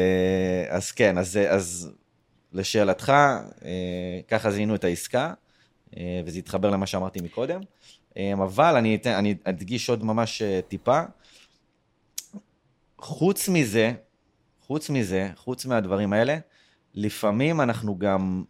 [0.68, 1.90] אז כן, אז, אז
[2.52, 3.12] לשאלתך,
[4.28, 5.34] ככה זיהינו את העסקה,
[6.24, 7.60] וזה התחבר למה שאמרתי מקודם,
[8.32, 11.00] אבל אני, אתן, אני אדגיש עוד ממש טיפה.
[12.98, 13.92] חוץ מזה,
[14.72, 16.38] חוץ מזה, חוץ מהדברים האלה,
[16.94, 18.44] לפעמים אנחנו גם,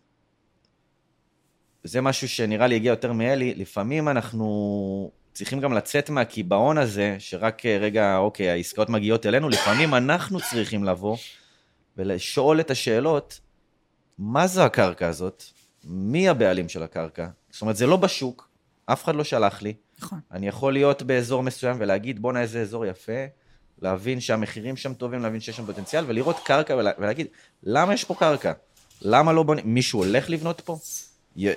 [1.85, 7.67] זה משהו שנראה לי הגיע יותר מאלי, לפעמים אנחנו צריכים גם לצאת מהקיבעון הזה, שרק
[7.67, 11.17] אה, רגע, אוקיי, העסקאות מגיעות אלינו, לפעמים אנחנו צריכים לבוא
[11.97, 13.41] ולשאול את השאלות,
[14.19, 15.45] מה זו הקרקע הזאת?
[15.85, 17.29] מי הבעלים של הקרקע?
[17.51, 18.49] זאת אומרת, זה לא בשוק,
[18.87, 19.75] אף אחד לא שלח לי.
[19.99, 20.21] נכון.
[20.31, 23.27] אני יכול להיות באזור מסוים ולהגיד, בואנה איזה אזור יפה,
[23.83, 27.27] להבין שהמחירים שם טובים, להבין שיש שם פוטנציאל, ולראות קרקע ולה, ולהגיד,
[27.63, 28.53] למה יש פה קרקע?
[29.03, 29.75] למה לא בונים?
[29.75, 30.77] מישהו הולך לבנות פה?
[31.37, 31.49] י...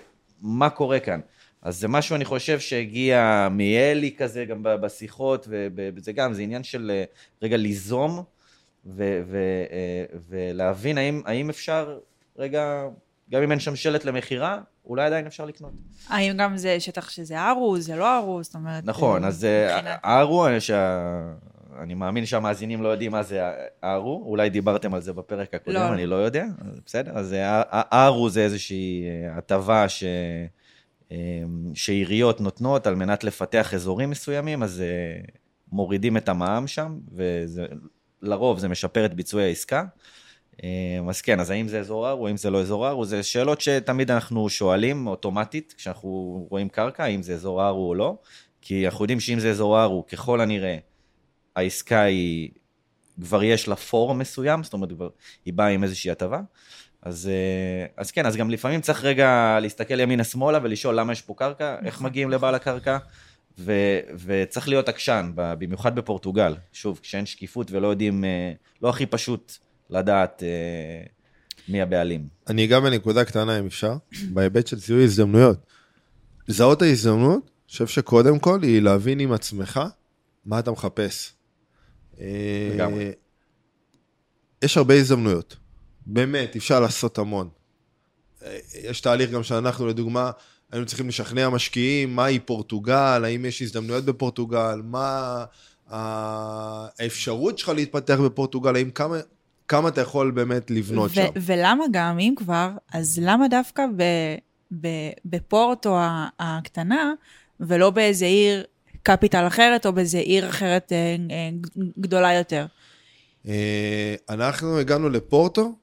[0.42, 1.20] מה קורה כאן?
[1.62, 5.48] אז זה משהו, אני חושב, שהגיע מאלי כזה, גם בשיחות,
[5.96, 7.04] וזה גם, זה עניין של אה,
[7.42, 8.24] רגע ליזום,
[8.86, 12.00] ו- ו- אה, ולהבין האם, האם אפשר,
[12.38, 12.84] רגע,
[13.32, 15.72] גם אם אין שם שלט למכירה, אולי עדיין אפשר לקנות.
[16.08, 18.84] האם גם זה שטח שזה ארוז, זה לא ארוז, זאת אומרת...
[18.86, 19.48] נכון, אה, אז
[20.04, 21.34] הארו, שה-
[21.82, 23.42] אני מאמין שהמאזינים לא יודעים מה זה
[23.84, 25.94] הארו, אולי דיברתם על זה בפרק הקודם, לא.
[25.94, 26.46] אני לא יודע,
[26.86, 30.04] בסדר, אז אה, הארו זה איזושהי אה, הטבה ש...
[31.12, 31.18] אה,
[31.74, 34.84] שעיריות נותנות על מנת לפתח אזורים מסוימים, אז
[35.72, 36.98] מורידים את המע"מ שם,
[38.22, 39.84] ולרוב זה משפר את ביצועי העסקה.
[41.10, 44.12] אז כן, אז האם זה אזור או האם זה לא אזור או זה שאלות שתמיד
[44.12, 46.10] אנחנו שואלים אוטומטית כשאנחנו
[46.50, 48.18] רואים קרקע, האם זה אזור R או לא,
[48.62, 50.78] כי אנחנו יודעים שאם זה אזור הוא ככל הנראה,
[51.56, 52.50] העסקה היא,
[53.22, 55.10] כבר יש לה פורום מסוים, זאת אומרת, כבר,
[55.46, 56.42] היא באה עם איזושהי הטבה,
[57.02, 61.34] אז, אה, אז כן, אז גם לפעמים צריך רגע להסתכל ימינה-שמאלה ולשאול למה יש פה
[61.38, 62.98] קרקע, איך נכון, מגיעים לבעל הקרקע,
[63.60, 63.74] ו,
[64.26, 66.56] וצריך להיות עקשן, במיוחד בפורטוגל.
[66.74, 69.58] שוב, כשאין שקיפות ולא יודעים, אה, לא הכי פשוט
[69.90, 71.06] לדעת אה,
[71.70, 72.28] מי הבעלים.
[72.48, 73.96] אני אגע בנקודה קטנה, אם אפשר,
[74.34, 75.58] בהיבט של זיהוי הזדמנויות.
[76.48, 79.80] לזהות ההזדמנות, אני חושב שקודם כל היא להבין עם עצמך
[80.46, 81.35] מה אתה מחפש.
[82.22, 83.12] אה, לגמרי.
[84.64, 85.56] יש הרבה הזדמנויות.
[86.06, 87.50] באמת, אפשר לעשות המון.
[88.46, 90.32] אה, יש תהליך גם שאנחנו, לדוגמה,
[90.72, 95.46] היינו צריכים לשכנע משקיעים, מהי פורטוגל, האם יש הזדמנויות בפורטוגל, מה
[95.88, 99.18] האפשרות שלך להתפתח בפורטוגל, האם כמה,
[99.68, 101.22] כמה אתה יכול באמת לבנות שם.
[101.22, 104.36] ו- ולמה גם, אם כבר, אז למה דווקא ב-
[104.82, 105.98] ב- בפורטו
[106.40, 107.14] הקטנה,
[107.60, 108.64] ולא באיזה עיר
[109.06, 111.50] קפיטל אחרת, או באיזה עיר אחרת אה, אה,
[112.00, 112.66] גדולה יותר?
[113.48, 115.76] אה, אנחנו הגענו לפורטו,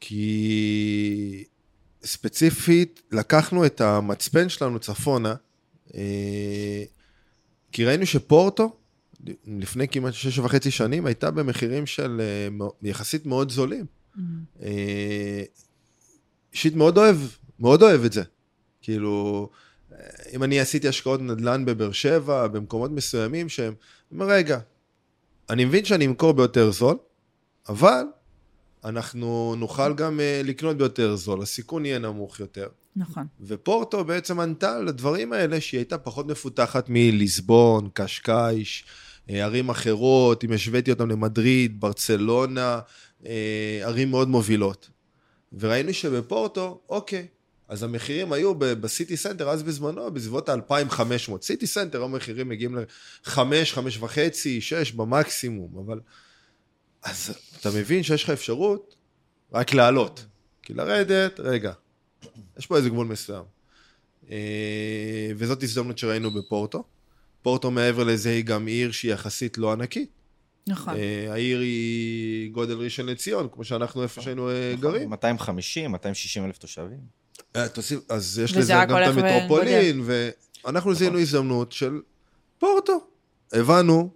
[0.00, 1.44] כי
[2.04, 5.34] ספציפית לקחנו את המצפן שלנו צפונה,
[7.72, 8.76] כי ראינו שפורטו,
[9.46, 12.20] לפני כמעט שש וחצי שנים, הייתה במחירים של
[12.82, 13.86] יחסית מאוד זולים.
[14.62, 15.42] אה,
[16.52, 17.16] אישית מאוד אוהב,
[17.60, 18.22] מאוד אוהב את זה.
[18.82, 19.48] כאילו,
[20.32, 23.74] אם אני עשיתי השקעות נדל"ן בבאר שבע, במקומות מסוימים שהם,
[24.12, 24.58] אומר, רגע,
[25.50, 26.96] אני מבין שאני אמכור ביותר זול,
[27.68, 28.02] אבל
[28.84, 32.68] אנחנו נוכל גם אה, לקנות ביותר זול, הסיכון יהיה נמוך יותר.
[32.96, 33.26] נכון.
[33.40, 38.84] ופורטו בעצם ענתה לדברים האלה שהיא הייתה פחות מפותחת מליסבון, קשקש,
[39.30, 42.80] אה, ערים אחרות, אם השוויתי אותם למדריד, ברצלונה,
[43.26, 44.90] אה, ערים מאוד מובילות.
[45.58, 47.26] וראינו שבפורטו, אוקיי,
[47.70, 51.42] אז המחירים היו ב- ב city center, אז בזמנו, בסביבות ה-2500.
[51.42, 56.00] city center, המחירים מגיעים ל-5, 5 וחצי, 6 במקסימום, אבל...
[57.02, 58.94] אז אתה מבין שיש לך אפשרות
[59.52, 60.24] רק לעלות.
[60.62, 61.72] כי לרדת, רגע,
[62.58, 63.44] יש פה איזה גבול מסוים.
[64.30, 66.84] אה, וזאת הזדמנות שראינו בפורטו.
[67.42, 70.10] פורטו מעבר לזה היא גם עיר שהיא יחסית לא ענקית.
[70.66, 70.94] נכון.
[70.96, 75.10] אה, העיר היא גודל ראשון לציון, כמו שאנחנו איפה שהיינו אה, גרים.
[75.10, 77.20] 250, 260 אלף תושבים.
[77.56, 80.02] אה, תוסיף, אז יש לזה גם את המטרופולין,
[80.64, 82.00] ואנחנו זיהינו הזדמנות של
[82.58, 83.06] פורטו.
[83.52, 84.10] הבנו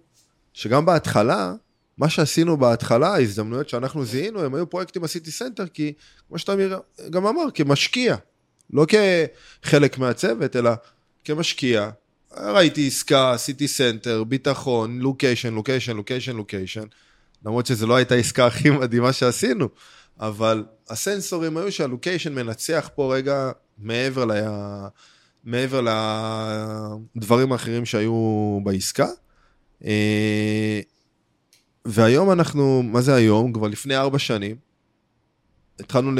[0.53, 1.53] שגם בהתחלה,
[1.97, 5.93] מה שעשינו בהתחלה, ההזדמנויות שאנחנו זיהינו, הם היו פרויקטים ב city center, כי
[6.27, 6.53] כמו שאתה
[7.09, 8.15] גם אמר, כמשקיע,
[8.73, 8.85] לא
[9.63, 10.71] כחלק מהצוות, אלא
[11.23, 11.89] כמשקיע.
[12.37, 16.85] ראיתי עסקה, city center, ביטחון, location, location, location, location.
[17.45, 19.69] למרות שזו לא הייתה העסקה הכי מדהימה שעשינו,
[20.19, 24.31] אבל הסנסורים היו שה location מנצח פה רגע מעבר, ל...
[25.43, 25.81] מעבר
[27.15, 29.07] לדברים האחרים שהיו בעסקה.
[29.85, 30.79] אה,
[31.85, 33.53] והיום אנחנו, מה זה היום?
[33.53, 34.55] כבר לפני ארבע שנים,
[35.79, 36.11] התחלנו.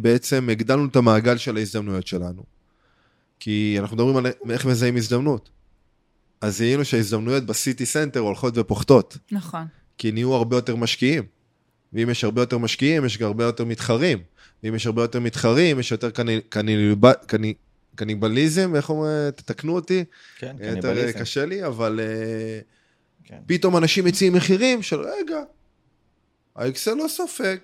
[0.00, 2.42] בעצם, הגדלנו את המעגל של ההזדמנויות שלנו.
[3.40, 5.50] כי אנחנו מדברים על איך מזהים הזדמנות.
[6.40, 9.18] אז זיהינו שההזדמנויות ב city center הולכות ופוחתות.
[9.32, 9.66] נכון.
[9.98, 11.22] כי נהיו הרבה יותר משקיעים.
[11.92, 14.18] ואם יש הרבה יותר משקיעים, יש גם הרבה יותר מתחרים.
[14.62, 17.54] ואם יש הרבה יותר מתחרים, יש יותר קני, קניב, קני,
[17.94, 19.30] קניבליזם, איך אומרים?
[19.30, 20.04] תתקנו אותי.
[20.38, 21.20] כן, יותר קניבליזם.
[21.20, 22.60] קשה לי, אבל אה,
[23.24, 23.38] כן.
[23.46, 25.40] פתאום אנשים מציעים מחירים של רגע,
[26.56, 27.56] האקסל לא סופג.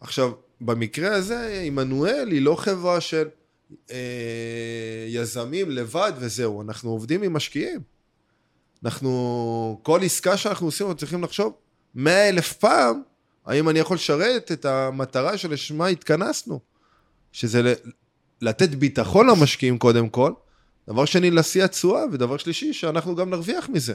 [0.00, 3.28] עכשיו, במקרה הזה, עמנואל היא לא חברה של
[3.90, 3.96] אה,
[5.08, 7.80] יזמים לבד וזהו, אנחנו עובדים עם משקיעים.
[8.84, 11.52] אנחנו, כל עסקה שאנחנו עושים, אנחנו צריכים לחשוב
[11.94, 13.02] מאה אלף פעם,
[13.46, 16.60] האם אני יכול לשרת את המטרה שלשמה התכנסנו.
[17.32, 17.74] שזה
[18.40, 20.32] לתת ביטחון למשקיעים קודם כל,
[20.88, 23.94] דבר שני, להשיא התשואה, ודבר שלישי, שאנחנו גם נרוויח מזה.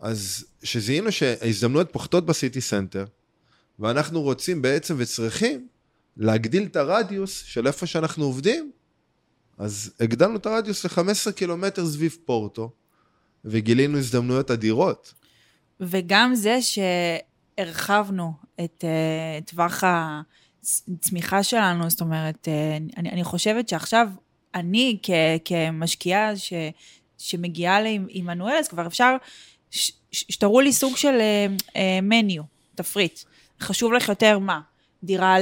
[0.00, 3.04] אז שזיהינו שההזדמנויות פוחתות ב city center,
[3.78, 5.68] ואנחנו רוצים בעצם וצריכים
[6.16, 8.72] להגדיל את הרדיוס של איפה שאנחנו עובדים,
[9.58, 12.70] אז הגדלנו את הרדיוס ל-15 קילומטר סביב פורטו,
[13.44, 15.14] וגילינו הזדמנויות אדירות.
[15.80, 16.58] וגם זה
[17.56, 24.08] שהרחבנו את uh, טווח הצמיחה שלנו, זאת אומרת, uh, אני, אני חושבת שעכשיו
[24.54, 25.10] אני כ,
[25.44, 26.52] כמשקיעה ש,
[27.18, 29.16] שמגיעה לעמנואל, אז כבר אפשר,
[30.12, 32.42] שתראו לי סוג של uh, uh, מניו,
[32.74, 33.20] תפריט.
[33.60, 34.60] חשוב לך יותר מה?
[35.04, 35.36] דירה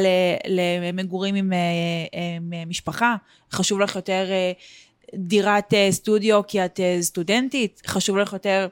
[0.82, 3.16] למגורים עם, uh, עם משפחה?
[3.52, 7.82] חשוב לך יותר uh, דירת uh, סטודיו כי את uh, סטודנטית?
[7.86, 8.68] חשוב לך יותר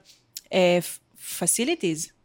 [1.38, 2.15] פסיליטיז.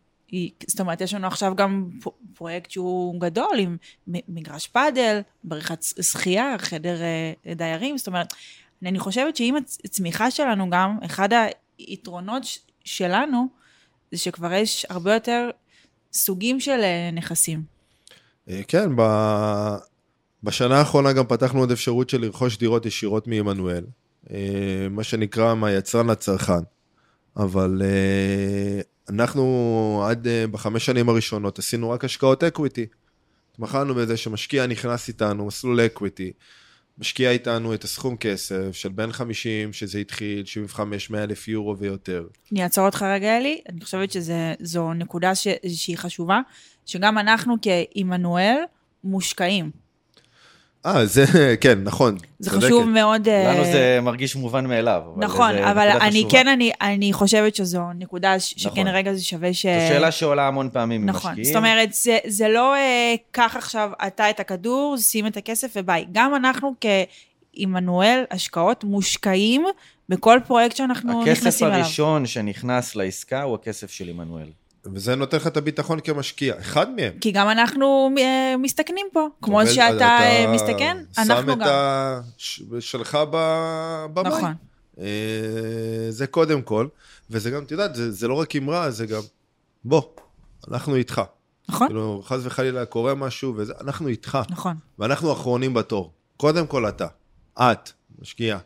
[0.68, 1.90] זאת אומרת, יש לנו עכשיו גם
[2.34, 3.78] פרויקט שהוא גדול, עם
[4.08, 8.34] מגרש פאדל, בריכת שחייה, חדר אה, דיירים, זאת אומרת,
[8.86, 11.30] אני חושבת הצ- הצמיחה שלנו גם, אחד
[11.78, 12.44] היתרונות
[12.84, 13.48] שלנו,
[14.12, 15.50] זה שכבר יש הרבה יותר
[16.14, 17.64] סוגים של אה, נכסים.
[18.50, 19.02] אה, כן, ב...
[20.44, 23.84] בשנה האחרונה גם פתחנו עוד אפשרות של לרכוש דירות ישירות מעמנואל,
[24.90, 26.64] מה שנקרא מהיצרן לצרכן.
[27.38, 32.86] אבל אה, אנחנו עד אה, בחמש שנים הראשונות עשינו רק השקעות equity.
[33.52, 36.32] התמחנו בזה שמשקיע נכנס איתנו, מסלול equity,
[36.98, 42.28] משקיע איתנו את הסכום כסף של בין 50, שזה התחיל, 75, 100 אלף יורו ויותר.
[42.52, 43.62] אני אעצור אותך רגע, אלי.
[43.70, 46.42] אני חושבת שזו נקודה ש, שהיא חשובה,
[46.86, 48.56] שגם אנחנו כעמנואל
[49.04, 49.81] מושקעים.
[50.86, 51.26] אה, זה,
[51.62, 52.18] כן, נכון.
[52.40, 52.66] זה צודקת.
[52.66, 53.28] חשוב מאוד...
[53.28, 55.02] אה, לנו זה מרגיש מובן מאליו.
[55.16, 56.30] אבל נכון, זה אבל אני חשובה.
[56.32, 58.88] כן, אני, אני חושבת שזו נקודה ש- שכן נכון.
[58.88, 59.66] רגע זה שווה ש...
[59.66, 61.54] זו שאלה שעולה המון פעמים נכון, ממשקיעים.
[61.54, 66.06] זאת אומרת, זה, זה לא אה, קח עכשיו אתה את הכדור, שים את הכסף וביי.
[66.12, 66.74] גם אנחנו
[67.56, 69.66] כעמנואל השקעות מושקעים
[70.10, 71.80] בכל פרויקט שאנחנו הכסף נכנסים אליו.
[71.80, 74.48] הראשון שנכנס לעסקה הוא הכסף של עמנואל.
[74.86, 77.14] וזה נותן לך את הביטחון כמשקיע, אחד מהם.
[77.22, 81.62] כי גם אנחנו אה, מסתכנים פה, כמו אבל שאתה אתה אה, מסתכן, אנחנו שם גם.
[81.62, 81.68] את
[82.78, 84.26] השלך בבית.
[84.26, 84.54] נכון.
[85.00, 85.06] אה,
[86.10, 86.88] זה קודם כל,
[87.30, 89.22] וזה גם, את יודעת, זה, זה לא רק אמרה, זה גם,
[89.86, 90.02] בוא,
[90.72, 91.22] אנחנו איתך.
[91.70, 94.38] נכון, כאילו, חס וחלילה קורה משהו, וזה, אנחנו איתך.
[94.50, 94.76] נכון.
[95.00, 96.12] ואנחנו אחרונים בתור.
[96.38, 97.08] קודם כל אתה,
[97.60, 98.58] את, משקיע.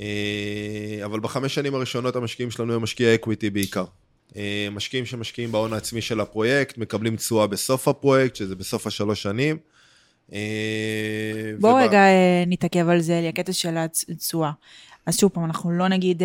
[0.00, 3.84] אה, אבל בחמש שנים הראשונות המשקיעים שלנו הם משקיעי equity בעיקר.
[4.36, 9.58] אה, משקיעים שמשקיעים בהון העצמי של הפרויקט, מקבלים תשואה בסוף הפרויקט, שזה בסוף השלוש שנים.
[10.32, 10.38] אה,
[11.60, 14.50] בוא וב- רגע אה, נתעכב על זה, הקטע של התשואה.
[15.06, 16.22] אז שוב פעם, אנחנו לא נגיד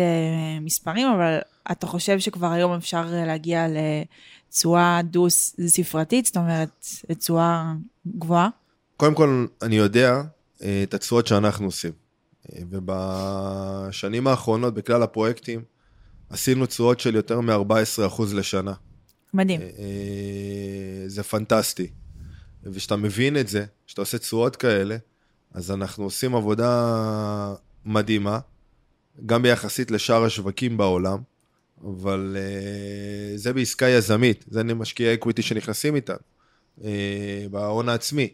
[0.60, 1.38] מספרים, אבל
[1.72, 3.66] אתה חושב שכבר היום אפשר להגיע
[4.48, 6.86] לתשואה דו-ספרתית, זאת אומרת,
[7.18, 7.72] תשואה
[8.06, 8.48] גבוהה?
[8.96, 10.22] קודם כל, אני יודע
[10.82, 11.92] את התשואות שאנחנו עושים.
[12.70, 15.62] ובשנים האחרונות, בכלל הפרויקטים,
[16.30, 18.72] עשינו תשואות של יותר מ-14% לשנה.
[19.34, 19.60] מדהים.
[19.60, 21.90] אה, אה, זה פנטסטי.
[22.64, 24.96] וכשאתה מבין את זה, כשאתה עושה תשואות כאלה,
[25.54, 27.54] אז אנחנו עושים עבודה
[27.84, 28.38] מדהימה,
[29.26, 31.18] גם ביחסית לשאר השווקים בעולם,
[31.84, 36.18] אבל uh, זה בעסקה יזמית, זה משקיעי אקוויטי שנכנסים איתנו,
[37.50, 38.32] בהון העצמי.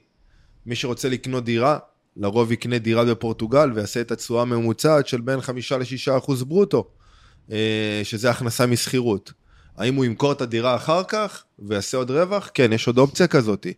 [0.67, 1.79] מי שרוצה לקנות דירה,
[2.17, 6.91] לרוב יקנה דירה בפורטוגל ויעשה את התשואה הממוצעת של בין 5 ל-6 אחוז ברוטו,
[8.05, 9.33] שזה הכנסה משכירות.
[9.77, 12.51] האם הוא ימכור את הדירה אחר כך ויעשה עוד רווח?
[12.55, 13.73] כן, יש עוד אופציה כזאתי.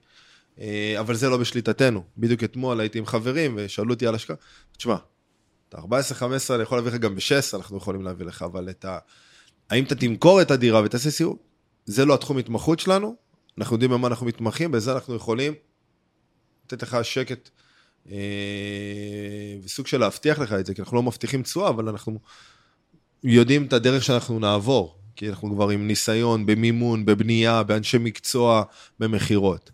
[0.61, 2.05] אה, אבל זה לא בשליטתנו.
[2.19, 4.37] בדיוק אתמול הייתי עם חברים ושאלו אותי על השקעה.
[4.77, 4.97] תשמע,
[5.69, 8.99] את ה-14-15 אני יכול להביא לך גם ב-16, אנחנו יכולים להביא לך, אבל את ה...
[9.71, 11.39] האם אתה תמכור את הדירה ותעשה סיבוב?
[11.85, 13.17] זה לא התחום התמחות שלנו,
[13.59, 15.55] אנחנו יודעים במה אנחנו מתמחים, בזה אנחנו יכולים
[16.67, 17.49] לתת לך שקט
[18.11, 18.17] אה,
[19.65, 22.19] וסוג של להבטיח לך את זה, כי אנחנו לא מבטיחים תשואה, אבל אנחנו
[23.25, 28.63] יודעים את הדרך שאנחנו נעבור, כי אנחנו כבר עם ניסיון במימון, בבנייה, באנשי מקצוע,
[29.01, 29.71] במכירות.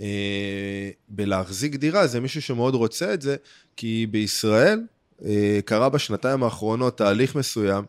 [0.00, 3.36] אה, בלהחזיק דירה זה מישהו שמאוד רוצה את זה,
[3.76, 4.80] כי בישראל
[5.24, 7.84] אה, קרה בשנתיים האחרונות תהליך מסוים,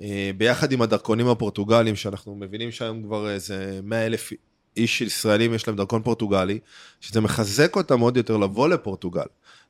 [0.00, 4.32] אה, ביחד עם הדרכונים הפורטוגליים, שאנחנו מבינים שהיום כבר איזה 100 אלף
[4.76, 6.58] איש ישראלים יש להם דרכון פורטוגלי,
[7.00, 9.26] שזה מחזק אותם עוד יותר לבוא לפורטוגל.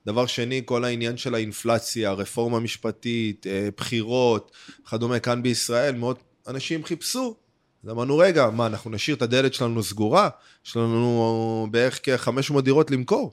[0.07, 4.51] דבר שני, כל העניין של האינפלציה, רפורמה משפטית, אה, בחירות,
[4.83, 6.17] וכדומה, כאן בישראל, מאוד
[6.49, 7.37] אנשים חיפשו.
[7.85, 10.29] אז אמרנו, רגע, מה, אנחנו נשאיר את הדלת שלנו סגורה?
[10.67, 13.33] יש לנו בערך כ-500 דירות למכור.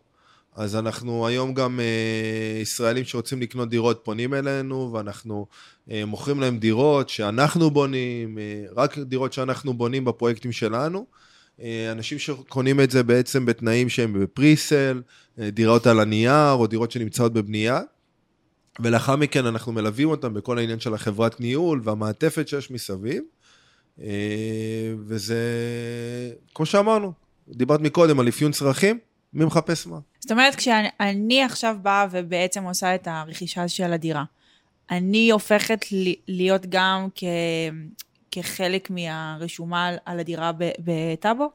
[0.56, 5.46] אז אנחנו היום גם אה, ישראלים שרוצים לקנות דירות פונים אלינו, ואנחנו
[5.92, 11.00] אה, מוכרים להם דירות שאנחנו בונים, אה, רק דירות שאנחנו בונים בפרויקטים שלנו.
[11.00, 11.27] אה,
[11.92, 15.02] אנשים שקונים את זה בעצם בתנאים שהם בפריסל,
[15.40, 17.82] אה, דירות על הנייר, או דירות שנמצאות בבנייה.
[18.80, 23.24] ולאחר מכן אנחנו מלווים אותם בכל העניין של החברת ניהול והמעטפת שיש מסביב.
[24.02, 25.40] אה, וזה,
[26.56, 27.14] כמו שאמרנו,
[27.50, 29.00] דיברת מקודם על אפיון צרכים,
[29.34, 30.00] מי מחפש מה?
[30.20, 34.24] זאת אומרת, כשאני עכשיו באה ובעצם עושה את הרכישה של הדירה,
[34.92, 35.86] אני הופכת
[36.28, 37.24] להיות גם כ...
[38.32, 41.52] כחלק מהרשומה על- על הדירה בטאבו?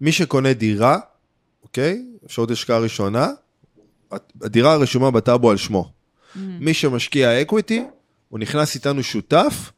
[0.00, 0.98] מי שקונה דירה,
[1.62, 2.04] אוקיי?
[2.26, 3.28] אפשרות השקעה ראשונה,
[4.42, 5.92] הדירה הרשומה בטאבו על שמו.
[6.36, 7.84] מי שמשקיע equity,
[8.28, 9.72] הוא נכנס איתנו שותף,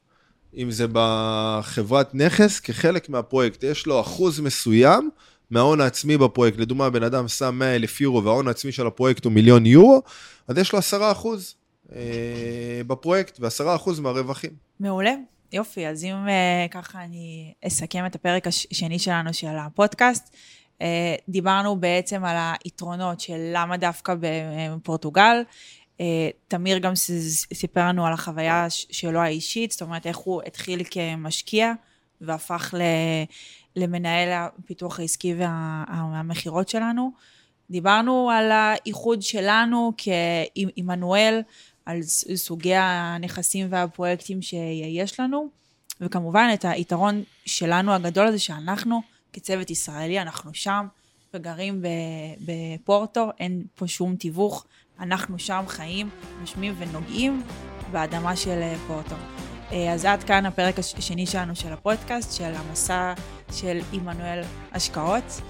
[0.56, 3.62] אם זה בחברת נכס, כחלק מהפרויקט.
[3.64, 5.10] יש לו אחוז מסוים
[5.50, 6.58] מההון העצמי בפרויקט.
[6.58, 10.02] לדוגמה, בן אדם שם 100 אלף יורו וההון העצמי של הפרויקט הוא מיליון יורו,
[10.48, 11.54] אז יש לו 10 אחוז
[11.92, 12.00] אה,
[12.86, 14.50] בפרויקט ו-10 אחוז מהרווחים.
[14.80, 15.14] מעולה.
[15.52, 20.36] יופי, אז אם uh, ככה אני אסכם את הפרק השני שלנו של הפודקאסט,
[20.78, 20.82] uh,
[21.28, 25.42] דיברנו בעצם על היתרונות של למה דווקא בפורטוגל.
[25.98, 26.00] Uh,
[26.48, 26.92] תמיר גם
[27.52, 31.72] סיפר לנו על החוויה שלו האישית, זאת אומרת איך הוא התחיל כמשקיע
[32.20, 32.82] והפך ל,
[33.76, 37.10] למנהל הפיתוח העסקי והמכירות שלנו.
[37.70, 41.40] דיברנו על האיחוד שלנו כעמנואל,
[41.86, 42.02] על
[42.34, 45.48] סוגי הנכסים והפרויקטים שיש לנו,
[46.00, 50.86] וכמובן את היתרון שלנו הגדול הזה שאנחנו כצוות ישראלי, אנחנו שם
[51.34, 51.82] וגרים
[52.40, 54.66] בפורטו, אין פה שום תיווך,
[55.00, 56.10] אנחנו שם חיים,
[56.40, 57.42] נושמים ונוגעים
[57.92, 59.16] באדמה של פורטו.
[59.92, 63.14] אז עד כאן הפרק השני שלנו של הפודקאסט, של המסע
[63.52, 65.40] של עמנואל השקעות.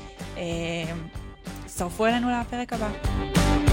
[1.64, 3.65] הצטרפו אלינו לפרק הבא.